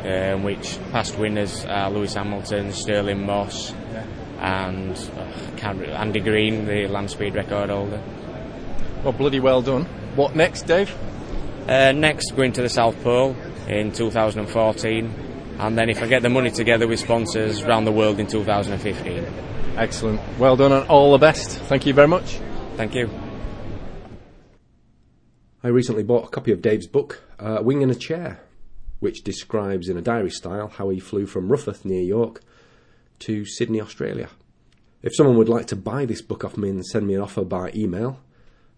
[0.05, 3.73] um, which past winners are Lewis Hamilton, Stirling Moss,
[4.39, 8.03] and uh, can't re- Andy Green, the land speed record holder.
[9.03, 9.85] Well, bloody well done.
[10.15, 10.95] What next, Dave?
[11.67, 13.35] Uh, next, going to the South Pole
[13.67, 18.21] in 2014, and then if I get the money together with sponsors around the world
[18.21, 19.27] in 2015.
[19.77, 20.21] Excellent.
[20.39, 21.59] Well done and all the best.
[21.63, 22.39] Thank you very much.
[22.77, 23.11] Thank you.
[25.63, 28.41] I recently bought a copy of Dave's book, uh, Wing in a Chair,
[29.05, 32.41] which describes in a diary style how he flew from Rufforth near York
[33.19, 34.31] to Sydney, Australia.
[35.03, 37.45] If someone would like to buy this book off me and send me an offer
[37.45, 38.19] by email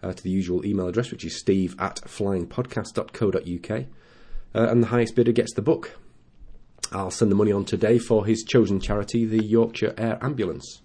[0.02, 5.14] uh, to the usual email address, which is steve at flyingpodcast.co.uk, uh, and the highest
[5.14, 5.96] bidder gets the book.
[6.90, 10.82] I'll send the money on today for his chosen charity, the Yorkshire Air Ambulance.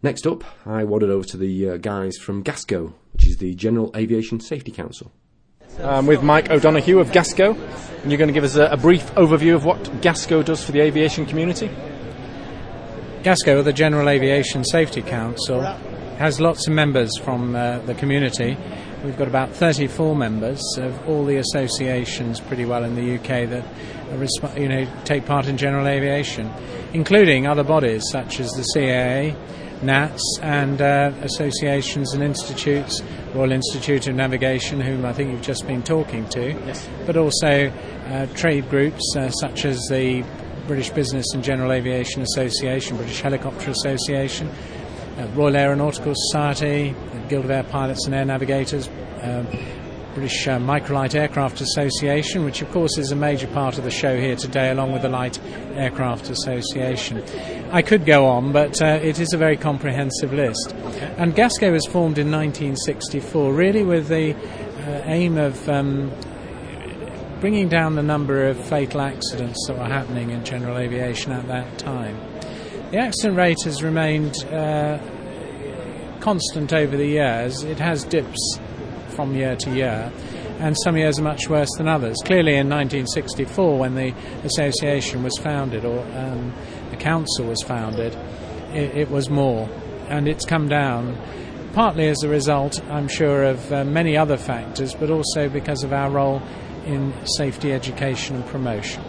[0.00, 3.90] Next up, I wandered over to the uh, guys from GASCO, which is the General
[3.96, 5.10] Aviation Safety Council.
[5.82, 7.56] I'm with Mike O'Donoghue of GASCO,
[8.02, 10.72] and you're going to give us a, a brief overview of what GASCO does for
[10.72, 11.70] the aviation community.
[13.22, 15.62] GASCO, the General Aviation Safety Council,
[16.18, 18.58] has lots of members from uh, the community.
[19.02, 23.64] We've got about 34 members of all the associations, pretty well in the UK, that
[24.10, 26.52] resp- you know take part in general aviation,
[26.92, 29.34] including other bodies such as the CAA,
[29.82, 33.02] NATS, and uh, associations and institutes,
[33.34, 36.74] Royal Institute of Navigation, whom I think you've just been talking to,
[37.06, 37.72] but also
[38.06, 40.24] uh, trade groups uh, such as the
[40.66, 44.48] British Business and General Aviation Association, British Helicopter Association,
[45.18, 46.94] uh, Royal Aeronautical Society,
[47.28, 48.88] Guild of Air Pilots and Air Navigators,
[49.22, 49.46] um,
[50.14, 54.16] British uh, Microlight Aircraft Association, which of course is a major part of the show
[54.18, 55.38] here today, along with the Light
[55.74, 57.22] Aircraft Association.
[57.70, 60.74] I could go on, but uh, it is a very comprehensive list.
[61.16, 66.12] And GASCO was formed in 1964, really with the uh, aim of um,
[67.40, 71.78] bringing down the number of fatal accidents that were happening in general aviation at that
[71.78, 72.18] time.
[72.90, 74.98] The accident rate has remained uh,
[76.18, 77.62] constant over the years.
[77.62, 78.58] It has dips
[79.20, 80.12] from year to year,
[80.60, 82.16] and some years are much worse than others.
[82.24, 86.52] Clearly, in 1964, when the association was founded, or um,
[86.90, 88.14] the council was founded,
[88.72, 89.68] it, it was more,
[90.08, 91.18] and it's come down.
[91.74, 95.92] Partly as a result, I'm sure, of uh, many other factors, but also because of
[95.92, 96.42] our role
[96.86, 99.04] in safety education and promotion.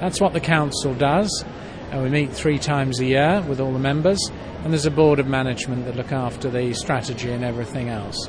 [0.00, 1.44] That's what the council does.
[1.92, 4.18] Uh, we meet three times a year with all the members,
[4.64, 8.28] and there's a board of management that look after the strategy and everything else.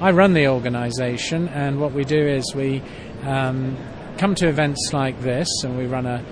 [0.00, 2.82] I run the organisation, and what we do is we
[3.22, 3.76] um,
[4.18, 6.24] come to events like this, and we run a,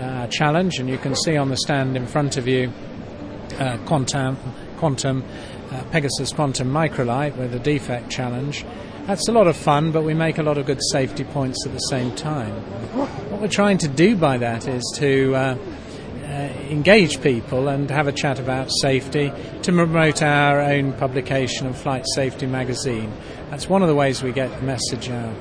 [0.00, 2.72] a, challenge, and you can see on the stand in front of you
[3.58, 4.36] uh, Quantum,
[4.78, 5.24] Quantum
[5.72, 8.64] uh, Pegasus Quantum Microlight with a defect challenge.
[9.06, 11.72] That's a lot of fun, but we make a lot of good safety points at
[11.72, 12.52] the same time.
[12.94, 15.58] What we're trying to do by that is to uh,
[16.70, 22.04] engage people and have a chat about safety to promote our own publication of Flight
[22.14, 23.12] Safety magazine.
[23.50, 25.34] That's one of the ways we get the message out.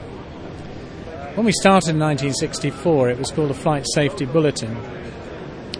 [1.35, 4.75] When we started in 1964, it was called a Flight Safety Bulletin.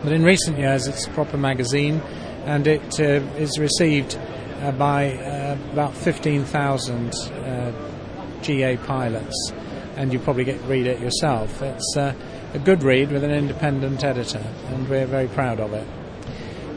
[0.04, 2.02] But in recent years, it's a proper magazine
[2.46, 4.18] and it uh, is received
[4.62, 7.72] uh, by uh, about 15,000 uh,
[8.42, 9.54] GA pilots,
[9.96, 11.62] and you probably get read it yourself.
[11.62, 12.14] It's uh,
[12.54, 15.88] a good read with an independent editor, and we're very proud of it.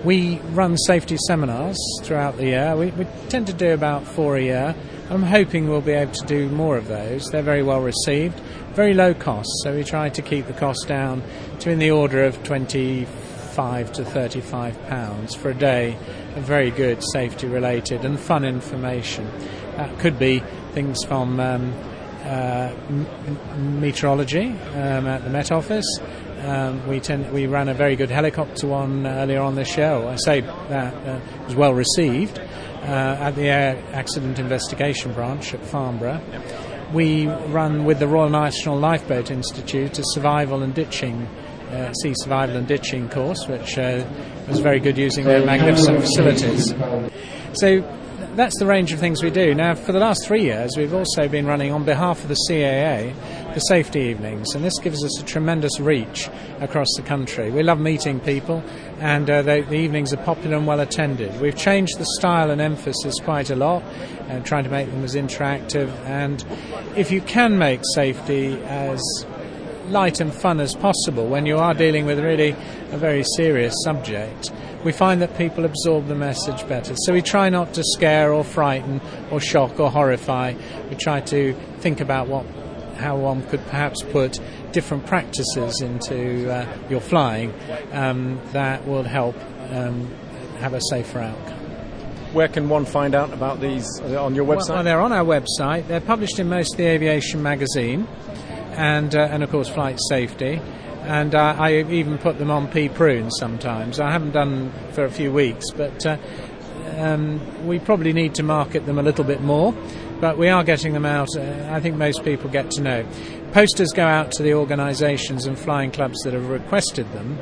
[0.05, 2.77] We run safety seminars throughout the year.
[2.77, 4.75] We, we tend to do about four a year.
[5.11, 7.27] I'm hoping we'll be able to do more of those.
[7.31, 8.39] They're very well received,
[8.75, 11.23] very low cost, so we try to keep the cost down
[11.61, 13.07] to in the order of 20
[13.53, 15.99] 25 to 35 pounds for a day
[16.37, 19.31] of very good safety related and fun information.
[19.77, 21.75] That could be things from um,
[22.25, 25.85] m- meteorology um, at the Met Office.
[26.41, 30.09] Um, we tend, we ran a very good helicopter one earlier on this show.
[30.09, 35.65] I say that uh, was well received uh, at the Air Accident Investigation Branch at
[35.65, 36.21] Farnborough.
[36.93, 41.27] We run with the Royal National Lifeboat Institute a survival and ditching
[41.71, 44.05] uh, sea survival and ditching course, which uh,
[44.49, 46.75] was very good using their magnificent facilities.
[47.55, 47.83] So
[48.35, 49.55] that's the range of things we do.
[49.55, 53.15] Now, for the last three years, we've also been running on behalf of the CAA
[53.55, 57.51] the safety evenings, and this gives us a tremendous reach across the country.
[57.51, 58.63] We love meeting people,
[58.99, 61.39] and uh, the, the, evenings are popular and well attended.
[61.41, 63.83] We've changed the style and emphasis quite a lot,
[64.31, 65.91] uh, trying to make them as interactive.
[66.07, 66.45] And
[66.97, 69.03] if you can make safety as
[69.89, 72.51] light and fun as possible when you are dealing with really
[72.91, 74.53] a very serious subject,
[74.85, 76.95] we find that people absorb the message better.
[77.05, 80.55] So we try not to scare or frighten or shock or horrify.
[80.91, 82.47] We try to think about what
[82.97, 84.39] how one could perhaps put
[84.73, 87.53] different practices into uh, your flying
[87.93, 89.37] um, that will help
[89.71, 90.09] um,
[90.59, 91.59] have a safer outcome.
[92.33, 94.71] Where can one find out about these on your website?
[94.71, 95.87] Well, they're on our website.
[95.89, 98.09] They're published in most of the aviation magazine,
[98.73, 100.61] and uh, and of course flight safety.
[101.03, 103.99] And uh, I even put them on PPRuNe sometimes.
[103.99, 106.17] I haven't done for a few weeks, but uh,
[106.97, 109.75] um, we probably need to market them a little bit more
[110.23, 111.37] but we are getting them out.
[111.37, 113.05] Uh, I think most people get to know.
[113.51, 117.41] Posters go out to the organisations and flying clubs that have requested them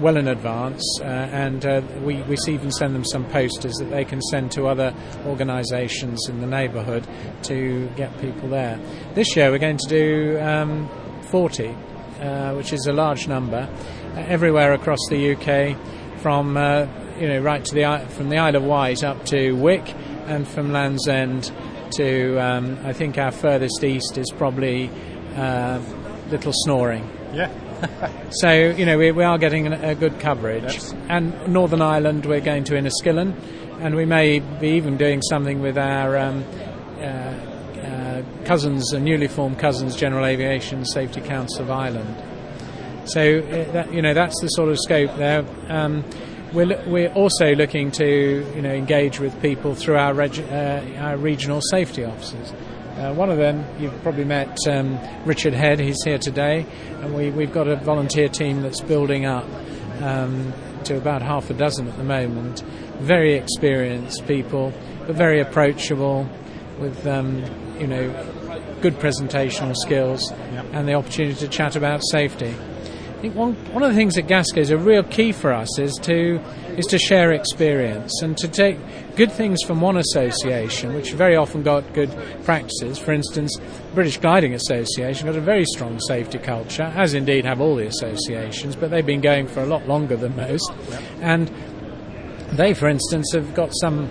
[0.00, 4.04] well in advance, uh, and uh, we, we even send them some posters that they
[4.04, 4.94] can send to other
[5.26, 7.06] organisations in the neighbourhood
[7.42, 8.78] to get people there.
[9.14, 10.88] This year we're going to do um,
[11.30, 13.68] 40, uh, which is a large number,
[14.14, 15.76] uh, everywhere across the UK,
[16.20, 16.86] from uh,
[17.18, 19.94] you know right to the from the Isle of Wight up to Wick,
[20.26, 21.52] and from Land's End
[21.92, 24.90] to, um, I think our furthest east is probably
[25.36, 25.80] uh,
[26.30, 27.17] Little Snoring.
[27.32, 27.50] Yeah.
[28.30, 30.80] so, you know, we, we are getting a, a good coverage.
[31.08, 33.34] And Northern Ireland, we're going to Enniskillen,
[33.80, 36.44] and we may be even doing something with our um,
[36.98, 42.16] uh, uh, cousins, uh, newly formed Cousins General Aviation Safety Council of Ireland.
[43.04, 45.44] So, uh, that, you know, that's the sort of scope there.
[45.68, 46.04] Um,
[46.52, 51.16] we're, we're also looking to you know engage with people through our, reg, uh, our
[51.16, 52.52] regional safety officers.
[52.98, 56.66] Uh, one of them, you've probably met um, Richard Head, he's here today,
[57.00, 59.46] and we, we've got a volunteer team that's building up
[60.00, 62.62] um, to about half a dozen at the moment.
[62.98, 64.72] Very experienced people,
[65.06, 66.28] but very approachable,
[66.80, 67.44] with um,
[67.78, 68.10] you know
[68.80, 70.66] good presentational skills yep.
[70.72, 72.48] and the opportunity to chat about safety.
[72.50, 75.78] I think one, one of the things at GASCo is a real key for us
[75.78, 76.40] is to
[76.76, 78.78] is to share experience and to take
[79.18, 82.08] good things from one association, which very often got good
[82.44, 82.98] practices.
[82.98, 83.52] For instance,
[83.92, 88.76] British Gliding Association got a very strong safety culture, as indeed have all the associations,
[88.76, 90.70] but they've been going for a lot longer than most.
[91.20, 91.48] And
[92.52, 94.08] they, for instance, have got some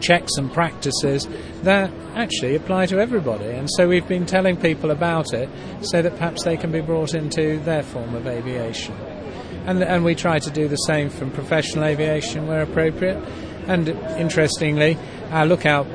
[0.00, 1.26] checks and practices
[1.62, 3.46] that actually apply to everybody.
[3.46, 5.48] And so we've been telling people about it
[5.80, 8.94] so that perhaps they can be brought into their form of aviation.
[9.64, 13.22] And, and we try to do the same from professional aviation where appropriate.
[13.68, 14.98] And interestingly,
[15.30, 15.86] our lookout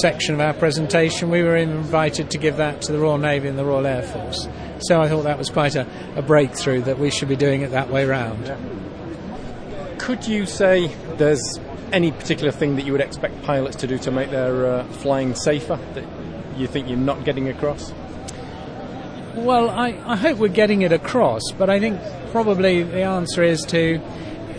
[0.00, 3.58] section of our presentation, we were invited to give that to the Royal Navy and
[3.58, 4.48] the Royal Air Force.
[4.80, 7.72] So I thought that was quite a, a breakthrough that we should be doing it
[7.72, 8.52] that way round.
[9.98, 11.58] Could you say there's
[11.92, 15.34] any particular thing that you would expect pilots to do to make their uh, flying
[15.34, 16.04] safer that
[16.56, 17.92] you think you're not getting across?
[19.34, 22.00] Well, I, I hope we're getting it across, but I think
[22.30, 24.00] probably the answer is to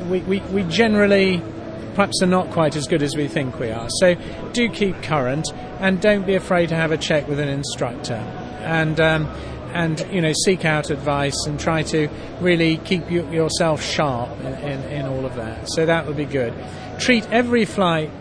[0.10, 1.42] we, we, we generally
[1.90, 3.90] perhaps are not quite as good as we think we are.
[4.00, 4.16] So
[4.54, 8.16] do keep current and don't be afraid to have a check with an instructor.
[8.62, 9.28] And um,
[9.72, 12.10] and you know seek out advice and try to
[12.42, 15.70] really keep you, yourself sharp in, in, in, all of that.
[15.70, 16.56] So that would be good
[17.00, 18.12] treat every flight,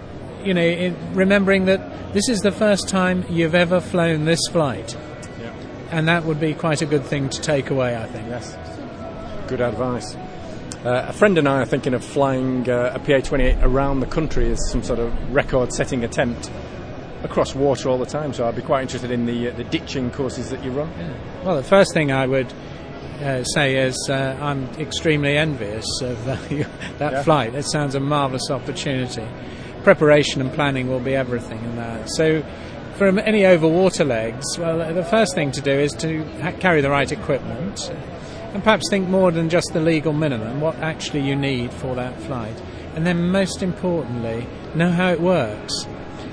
[0.44, 4.96] you know, in, remembering that this is the first time you've ever flown this flight.
[5.40, 5.52] Yeah.
[5.90, 8.28] And that would be quite a good thing to take away, I think.
[8.28, 8.56] Yes.
[9.48, 10.16] Good advice.
[10.84, 14.06] Uh, a friend and I are thinking of flying uh, a PA 28 around the
[14.06, 16.50] country as some sort of record setting attempt
[17.24, 20.10] across water all the time, so I'd be quite interested in the, uh, the ditching
[20.12, 20.88] courses that you run.
[20.96, 21.44] Yeah.
[21.44, 22.52] Well, the first thing I would
[23.20, 26.36] uh, say is uh, I'm extremely envious of uh,
[26.98, 27.22] that yeah.
[27.24, 27.56] flight.
[27.56, 29.26] It sounds a marvellous opportunity.
[29.82, 32.08] Preparation and planning will be everything in that.
[32.10, 32.44] So,
[32.94, 36.80] for any over water legs, well, the first thing to do is to ha- carry
[36.80, 37.92] the right equipment.
[38.54, 42.20] And perhaps think more than just the legal minimum, what actually you need for that
[42.22, 42.60] flight.
[42.94, 45.86] And then, most importantly, know how it works.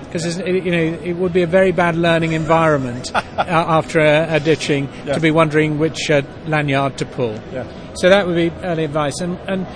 [0.05, 4.87] Because you know it would be a very bad learning environment after a, a ditching
[5.05, 5.13] yeah.
[5.13, 7.37] to be wondering which uh, lanyard to pull.
[7.51, 7.67] Yeah.
[7.95, 9.19] So that would be early advice.
[9.19, 9.67] And, and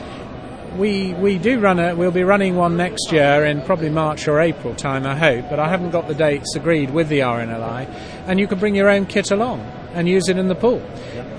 [0.77, 4.39] we we do run a we'll be running one next year in probably March or
[4.39, 7.87] April time I hope but I haven't got the dates agreed with the RNLI
[8.27, 9.61] and you can bring your own kit along
[9.93, 10.81] and use it in the pool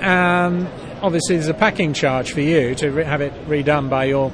[0.00, 0.66] um,
[1.02, 4.32] obviously there's a packing charge for you to re- have it redone by your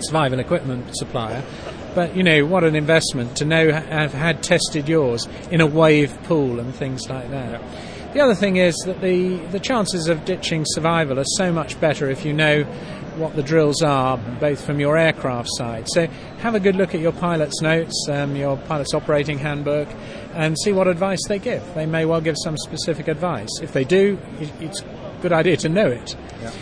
[0.00, 1.42] survival equipment supplier
[1.94, 6.16] but you know what an investment to know have had tested yours in a wave
[6.24, 7.60] pool and things like that
[8.14, 12.08] the other thing is that the, the chances of ditching survival are so much better
[12.08, 12.64] if you know
[13.18, 15.86] what the drills are, both from your aircraft side.
[15.88, 16.06] So
[16.38, 19.88] have a good look at your pilot's notes, um, your pilot's operating handbook,
[20.34, 21.62] and see what advice they give.
[21.74, 23.50] They may well give some specific advice.
[23.60, 24.82] If they do, it's
[25.22, 26.16] good idea to know it.
[26.40, 26.52] Yeah.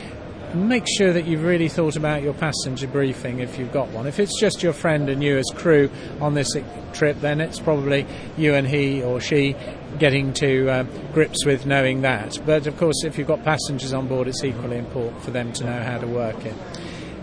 [0.55, 4.07] Make sure that you've really thought about your passenger briefing if you've got one.
[4.07, 5.91] If it's just your friend and you as crew
[6.21, 6.49] on this
[6.95, 9.55] trip, then it's probably you and he or she
[9.99, 10.83] getting to uh,
[11.13, 12.39] grips with knowing that.
[12.47, 15.65] But of course, if you've got passengers on board, it's equally important for them to
[15.65, 16.55] know how to work it.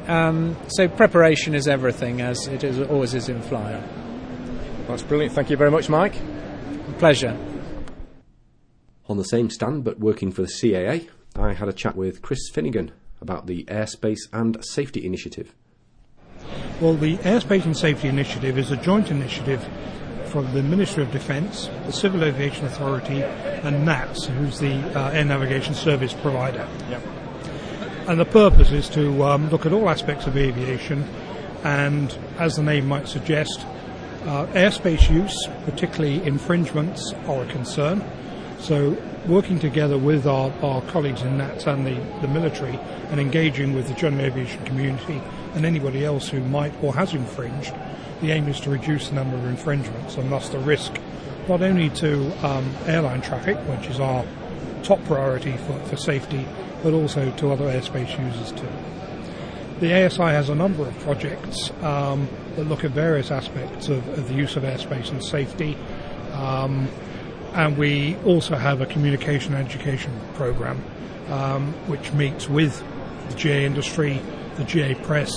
[0.07, 3.83] Um, so preparation is everything, as it is, always is in flying.
[4.87, 5.33] That's brilliant.
[5.33, 6.15] Thank you very much, Mike.
[6.99, 7.37] Pleasure.
[9.07, 12.49] On the same stand, but working for the CAA, I had a chat with Chris
[12.51, 15.55] Finnegan about the Airspace and Safety Initiative.
[16.79, 19.67] Well, the Airspace and Safety Initiative is a joint initiative
[20.25, 25.25] from the Ministry of Defence, the Civil Aviation Authority, and NATS, who's the uh, air
[25.25, 26.67] navigation service provider.
[26.89, 27.03] Yep.
[28.07, 31.03] And the purpose is to um, look at all aspects of aviation,
[31.63, 33.65] and as the name might suggest,
[34.25, 38.03] uh, airspace use, particularly infringements, are a concern.
[38.63, 38.95] So,
[39.27, 43.89] working together with our, our colleagues in NATS and the, the military and engaging with
[43.89, 45.21] the general aviation community
[45.53, 47.73] and anybody else who might or has infringed
[48.21, 50.93] the aim is to reduce the number of infringements and thus the risk
[51.49, 54.25] not only to um, airline traffic, which is our
[54.81, 56.47] top priority for, for safety,
[56.83, 58.69] but also to other airspace users too.
[59.81, 64.29] The ASI has a number of projects um, that look at various aspects of, of,
[64.29, 65.77] the use of airspace and safety.
[66.31, 66.87] Um,
[67.53, 70.83] and we also have a communication education program
[71.29, 72.83] um, which meets with
[73.29, 74.21] the GA industry,
[74.55, 75.31] the GA press,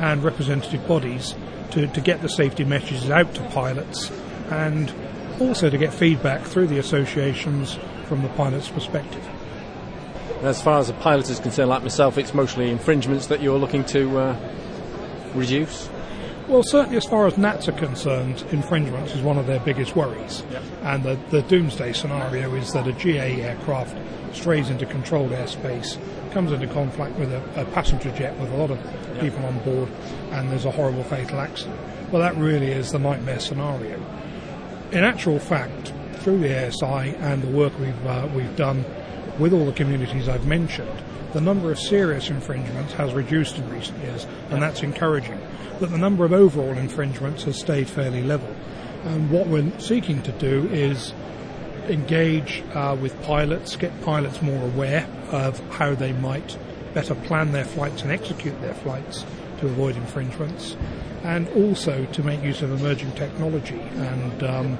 [0.00, 1.34] and representative bodies
[1.70, 4.10] to, to get the safety messages out to pilots
[4.50, 4.92] and
[5.40, 9.26] also to get feedback through the associations from the pilot's perspective.
[10.42, 13.84] As far as the pilot is concerned, like myself, it's mostly infringements that you're looking
[13.86, 14.36] to uh,
[15.34, 15.88] reduce.
[16.48, 20.42] Well, certainly as far as NATS are concerned, infringements is one of their biggest worries.
[20.50, 20.62] Yep.
[20.82, 23.94] And the, the doomsday scenario is that a GA aircraft
[24.34, 25.98] strays into controlled airspace,
[26.32, 29.20] comes into conflict with a, a passenger jet with a lot of yep.
[29.20, 29.90] people on board,
[30.30, 31.78] and there's a horrible fatal accident.
[32.10, 33.96] Well, that really is the nightmare scenario.
[34.92, 38.86] In actual fact, through the ASI and the work we've uh, we've done
[39.38, 43.98] with all the communities I've mentioned, the number of serious infringements has reduced in recent
[44.02, 45.40] years, and that's encouraging.
[45.78, 48.54] But the number of overall infringements has stayed fairly level.
[49.04, 51.12] And what we're seeking to do is
[51.88, 56.56] engage uh, with pilots, get pilots more aware of how they might
[56.94, 59.24] better plan their flights and execute their flights
[59.58, 60.76] to avoid infringements,
[61.22, 63.78] and also to make use of emerging technology.
[63.78, 64.78] And um,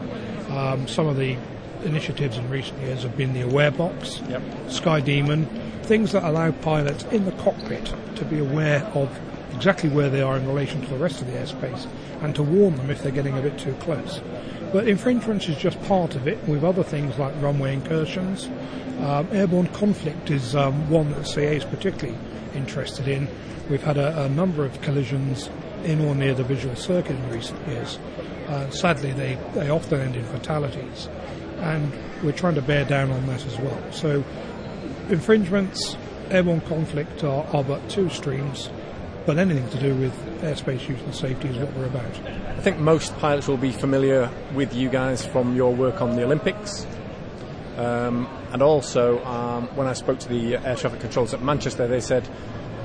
[0.51, 1.37] um, some of the
[1.85, 4.43] initiatives in recent years have been the Aware Box, yep.
[4.67, 5.47] SkyDemon,
[5.83, 9.19] things that allow pilots in the cockpit to be aware of
[9.55, 11.89] exactly where they are in relation to the rest of the airspace
[12.21, 14.21] and to warn them if they're getting a bit too close.
[14.73, 18.47] But infringements is just part of it, We've other things like runway incursions.
[19.01, 22.19] Um, airborne conflict is um, one that CA is particularly
[22.55, 23.29] interested in.
[23.71, 25.49] We've had a, a, number of collisions
[25.85, 27.99] in or near the visual circuit in recent years.
[28.49, 31.09] Uh, sadly, they, they often end in fatalities,
[31.61, 31.93] and
[32.23, 33.93] we're trying to bear down on that as well.
[33.93, 34.25] So,
[35.09, 35.97] infringements,
[36.31, 38.69] airborne conflict are, are but two streams
[39.29, 42.19] but anything to do with airspace use and safety is what we're about.
[42.27, 46.25] I think most pilots will be familiar with you guys from your work on the
[46.25, 46.87] Olympics.
[47.77, 52.01] Um, and also, um, when I spoke to the air traffic controllers at Manchester, they
[52.01, 52.27] said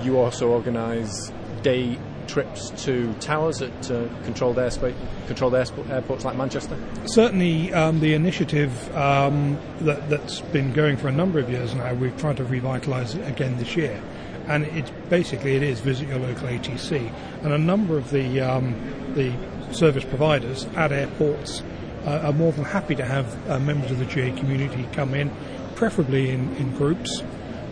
[0.01, 1.97] you also organise day
[2.27, 4.95] trips to towers at uh, controlled airspace,
[5.27, 6.77] controlled airports like Manchester?
[7.05, 11.93] Certainly, um, the initiative um, that, has been going for a number of years now,
[11.93, 14.01] we've tried to revitalise it again this year.
[14.47, 17.11] And it's basically it is visit your local ATC,
[17.43, 18.75] and a number of the um,
[19.15, 19.31] the
[19.73, 21.63] service providers at airports
[22.05, 25.31] uh, are more than happy to have uh, members of the GA community come in,
[25.75, 27.21] preferably in, in groups,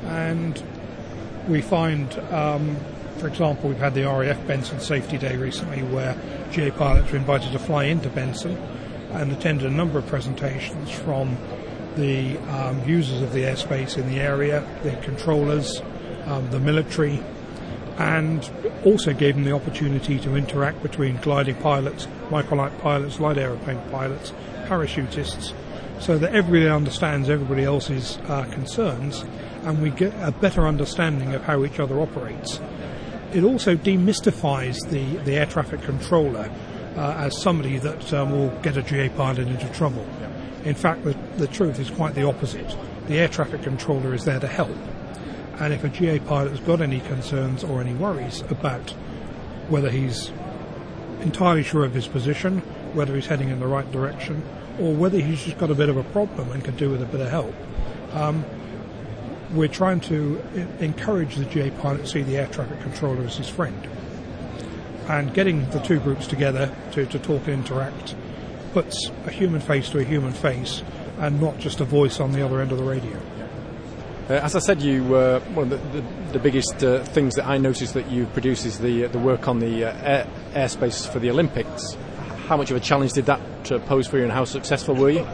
[0.05, 0.61] And
[1.47, 2.77] we find, um,
[3.21, 6.19] for example, we've had the RAF Benson Safety Day recently where
[6.51, 8.57] GA pilots were invited to fly into Benson
[9.11, 11.37] and attended a number of presentations from
[11.97, 15.81] the um, users of the airspace in the area, the controllers,
[16.25, 17.21] um, the military,
[17.99, 18.49] and
[18.85, 24.33] also gave them the opportunity to interact between gliding pilots, microlight pilots, light aeroplane pilots,
[24.65, 25.53] parachutists,
[25.99, 29.23] so that everybody understands everybody else's uh, concerns
[29.63, 32.59] and we get a better understanding of how each other operates.
[33.33, 36.51] It also demystifies the, the air traffic controller
[36.95, 40.05] uh, as somebody that um, will get a GA pilot into trouble.
[40.65, 42.75] In fact, the, the truth is quite the opposite.
[43.07, 44.75] The air traffic controller is there to help.
[45.59, 48.91] And if a GA pilot has got any concerns or any worries about
[49.69, 50.31] whether he's
[51.21, 52.59] entirely sure of his position,
[52.93, 54.43] whether he's heading in the right direction,
[54.79, 57.05] or whether he's just got a bit of a problem and could do with a
[57.05, 57.53] bit of help,
[58.13, 58.43] um,
[59.53, 60.41] we're trying to
[60.79, 63.87] encourage the GA pilot to see the air traffic controller as his friend.
[65.07, 68.15] And getting the two groups together to, to talk and interact
[68.73, 70.83] puts a human face to a human face
[71.19, 73.19] and not just a voice on the other end of the radio.
[74.29, 77.45] Uh, as I said, you uh, one of the, the, the biggest uh, things that
[77.45, 81.19] I noticed that you produce is the the work on the uh, air, airspace for
[81.19, 81.97] the Olympics.
[82.47, 85.09] How much of a challenge did that uh, pose for you, and how successful were
[85.09, 85.27] you?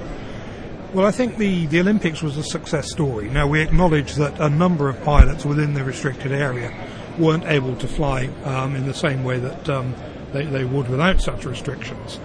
[0.93, 3.29] Well, I think the, the Olympics was a success story.
[3.29, 6.73] Now, we acknowledge that a number of pilots within the restricted area
[7.19, 9.93] weren't able to fly um, in the same way that um,
[10.31, 12.21] they, they would without such restrictions.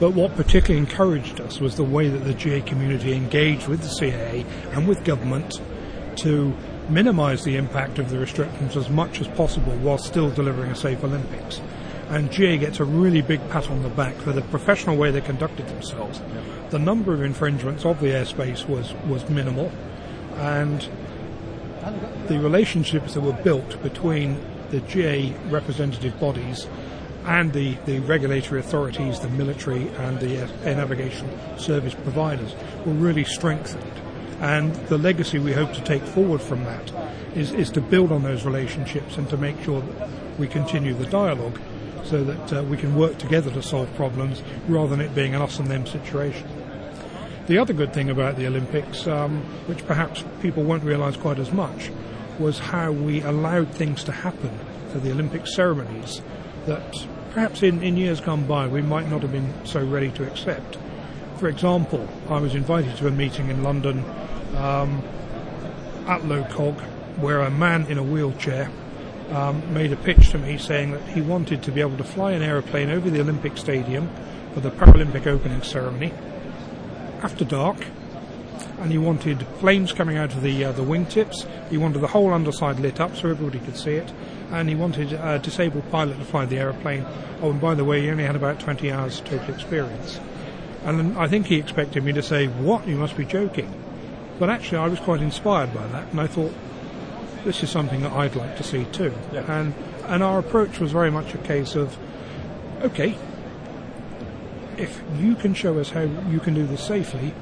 [0.00, 3.88] But what particularly encouraged us was the way that the GA community engaged with the
[3.88, 5.60] CAA and with government
[6.16, 6.56] to
[6.88, 11.04] minimise the impact of the restrictions as much as possible while still delivering a safe
[11.04, 11.60] Olympics.
[12.08, 15.20] And GA gets a really big pat on the back for the professional way they
[15.20, 16.22] conducted themselves.
[16.70, 19.72] The number of infringements of the airspace was, was minimal,
[20.36, 20.88] and
[22.28, 24.40] the relationships that were built between
[24.70, 26.66] the GA representative bodies
[27.24, 31.28] and the, the regulatory authorities, the military, and the air navigation
[31.58, 32.54] service providers
[32.84, 33.92] were really strengthened.
[34.40, 36.92] And the legacy we hope to take forward from that
[37.34, 41.06] is, is to build on those relationships and to make sure that we continue the
[41.06, 41.58] dialogue
[42.06, 45.42] so that uh, we can work together to solve problems rather than it being an
[45.42, 46.48] us and them situation.
[47.46, 51.52] The other good thing about the Olympics, um, which perhaps people won't realise quite as
[51.52, 51.90] much,
[52.38, 54.50] was how we allowed things to happen
[54.90, 56.22] for the Olympic ceremonies
[56.66, 60.26] that perhaps in, in years gone by we might not have been so ready to
[60.26, 60.78] accept.
[61.38, 64.04] For example, I was invited to a meeting in London
[64.56, 65.02] um,
[66.06, 66.80] at LOCOG
[67.18, 68.70] where a man in a wheelchair
[69.30, 72.32] um, made a pitch to me saying that he wanted to be able to fly
[72.32, 74.08] an aeroplane over the Olympic Stadium
[74.54, 76.12] for the Paralympic opening ceremony
[77.22, 77.76] after dark,
[78.78, 81.46] and he wanted flames coming out of the uh, the wingtips.
[81.70, 84.12] He wanted the whole underside lit up so everybody could see it,
[84.50, 87.04] and he wanted a disabled pilot to fly the aeroplane.
[87.42, 90.20] Oh, and by the way, he only had about 20 hours total experience.
[90.84, 92.86] And I think he expected me to say, "What?
[92.86, 93.72] You must be joking."
[94.38, 96.52] But actually, I was quite inspired by that, and I thought,
[97.46, 99.14] this is something that I'd like to see too.
[99.32, 99.50] Yeah.
[99.50, 99.72] And
[100.04, 101.96] and our approach was very much a case of,
[102.82, 103.16] okay,
[104.76, 107.32] if you can show us how you can do this safely,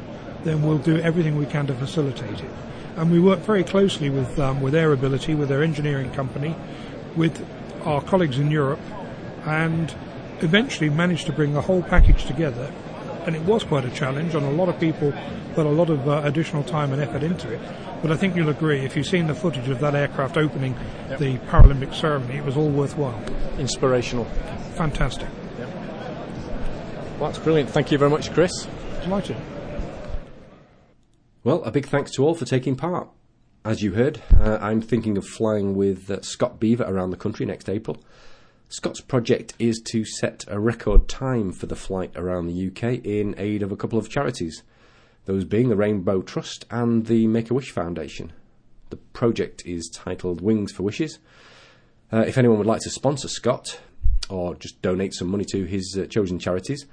[0.45, 2.51] then we'll do everything we can to facilitate it.
[2.97, 6.55] And we work very closely with um, with Aerobility, with their engineering company,
[7.17, 7.45] with
[7.85, 8.81] our colleagues in Europe,
[9.47, 9.95] and
[10.41, 12.71] eventually managed to bring the whole package together.
[13.27, 15.13] And it was quite a challenge, and a lot of people
[15.55, 17.61] put a lot of uh, additional time and effort into it.
[18.03, 20.77] But I think you'll agree, if you've seen the footage of that aircraft opening
[21.09, 21.19] Yep.
[21.19, 23.19] the Paralympic ceremony, it was all worthwhile.
[23.59, 24.25] Inspirational.
[24.75, 25.29] Fantastic.
[27.19, 27.71] Well, that's brilliant.
[27.71, 28.67] Thank you very much, Chris.
[29.03, 29.37] Delighted.
[31.45, 33.09] Well, a big thanks to all for taking part.
[33.65, 37.47] As you heard, uh, I'm thinking of flying with uh, Scott Beaver around the country
[37.47, 38.03] next April.
[38.75, 43.37] Scott's project is to set a record time for the flight around the UK in
[43.39, 44.65] aid of a couple of charities,
[45.27, 48.33] those being the Rainbow Trust and the Make a Wish Foundation.
[48.91, 51.21] The project is titled Wings for Wishes.
[52.13, 53.79] Uh, if anyone would like to sponsor Scott,
[54.29, 56.87] or just donate some money to his uh, chosen charities,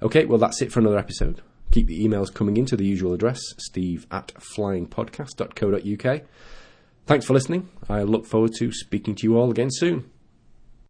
[0.02, 1.42] Okay, well, that's it for another episode.
[1.70, 6.22] Keep the emails coming into the usual address, steve at flyingpodcast.co.uk.
[7.06, 7.68] Thanks for listening.
[7.88, 10.11] I look forward to speaking to you all again soon.